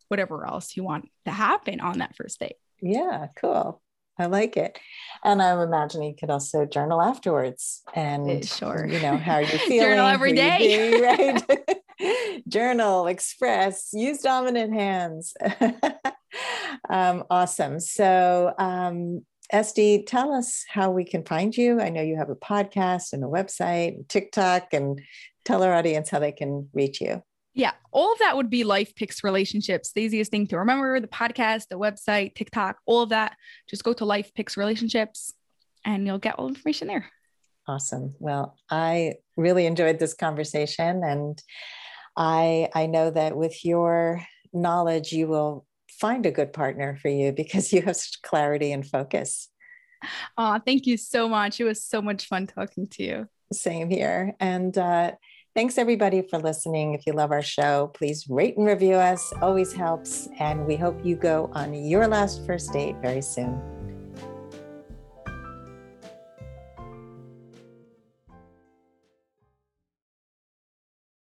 whatever 0.07 0.43
else 0.47 0.75
you 0.75 0.83
want 0.83 1.07
to 1.25 1.31
happen 1.31 1.81
on 1.81 1.99
that 1.99 2.15
first 2.15 2.39
date. 2.39 2.55
Yeah, 2.81 3.27
cool. 3.35 3.79
I 4.19 4.25
like 4.25 4.57
it. 4.57 4.77
And 5.23 5.41
I'm 5.41 5.59
imagining 5.59 6.09
you 6.09 6.15
could 6.19 6.29
also 6.29 6.65
journal 6.65 7.01
afterwards 7.01 7.81
and 7.93 8.29
eh, 8.29 8.41
sure. 8.41 8.87
you 8.87 8.99
know, 9.01 9.17
how 9.17 9.35
are 9.35 9.41
you 9.41 9.47
feeling? 9.67 9.89
journal 9.89 10.07
every 10.07 10.33
day. 10.33 10.99
right? 11.01 12.41
journal, 12.47 13.07
express, 13.07 13.89
use 13.93 14.19
dominant 14.19 14.73
hands. 14.73 15.33
um, 16.89 17.23
awesome. 17.29 17.79
So 17.79 18.53
um, 18.57 19.25
Esty, 19.51 20.03
tell 20.03 20.33
us 20.33 20.63
how 20.67 20.91
we 20.91 21.03
can 21.03 21.23
find 21.23 21.55
you. 21.55 21.81
I 21.81 21.89
know 21.89 22.01
you 22.01 22.17
have 22.17 22.29
a 22.29 22.35
podcast 22.35 23.13
and 23.13 23.23
a 23.23 23.27
website, 23.27 24.07
TikTok, 24.07 24.73
and 24.73 25.01
tell 25.45 25.63
our 25.63 25.73
audience 25.73 26.09
how 26.09 26.19
they 26.19 26.31
can 26.31 26.69
reach 26.73 27.01
you. 27.01 27.21
Yeah, 27.53 27.73
all 27.91 28.13
of 28.13 28.19
that 28.19 28.37
would 28.37 28.49
be 28.49 28.63
Life 28.63 28.95
Picks 28.95 29.23
Relationships. 29.23 29.91
The 29.91 30.01
easiest 30.01 30.31
thing 30.31 30.47
to 30.47 30.59
remember 30.59 30.99
the 30.99 31.07
podcast, 31.07 31.67
the 31.69 31.77
website, 31.77 32.35
TikTok, 32.35 32.77
all 32.85 33.01
of 33.01 33.09
that. 33.09 33.35
Just 33.69 33.83
go 33.83 33.93
to 33.93 34.05
Life 34.05 34.33
Picks 34.33 34.55
Relationships 34.55 35.33
and 35.83 36.05
you'll 36.05 36.17
get 36.17 36.35
all 36.35 36.47
the 36.47 36.53
information 36.53 36.87
there. 36.87 37.09
Awesome. 37.67 38.15
Well, 38.19 38.57
I 38.69 39.15
really 39.35 39.65
enjoyed 39.65 39.99
this 39.99 40.13
conversation 40.13 41.03
and 41.03 41.41
I 42.17 42.69
I 42.73 42.87
know 42.87 43.09
that 43.09 43.35
with 43.35 43.63
your 43.63 44.25
knowledge 44.53 45.11
you 45.11 45.27
will 45.27 45.65
find 45.89 46.25
a 46.25 46.31
good 46.31 46.53
partner 46.53 46.97
for 47.01 47.09
you 47.09 47.31
because 47.31 47.71
you 47.73 47.81
have 47.83 47.95
such 47.95 48.21
clarity 48.21 48.71
and 48.71 48.87
focus. 48.87 49.49
Oh, 50.37 50.59
thank 50.65 50.87
you 50.87 50.97
so 50.97 51.29
much. 51.29 51.59
It 51.59 51.65
was 51.65 51.83
so 51.83 52.01
much 52.01 52.25
fun 52.25 52.47
talking 52.47 52.87
to 52.87 53.03
you. 53.03 53.27
Same 53.53 53.89
here. 53.89 54.35
And 54.39 54.75
uh, 54.77 55.11
Thanks 55.53 55.77
everybody 55.77 56.21
for 56.21 56.39
listening. 56.39 56.93
If 56.93 57.05
you 57.05 57.11
love 57.11 57.31
our 57.31 57.41
show, 57.41 57.91
please 57.93 58.29
rate 58.29 58.55
and 58.55 58.65
review 58.65 58.93
us. 58.93 59.33
Always 59.41 59.73
helps. 59.73 60.29
And 60.39 60.65
we 60.65 60.77
hope 60.77 61.03
you 61.03 61.17
go 61.17 61.51
on 61.53 61.73
your 61.73 62.07
last 62.07 62.45
first 62.45 62.71
date 62.71 62.95
very 63.01 63.21
soon. 63.21 63.80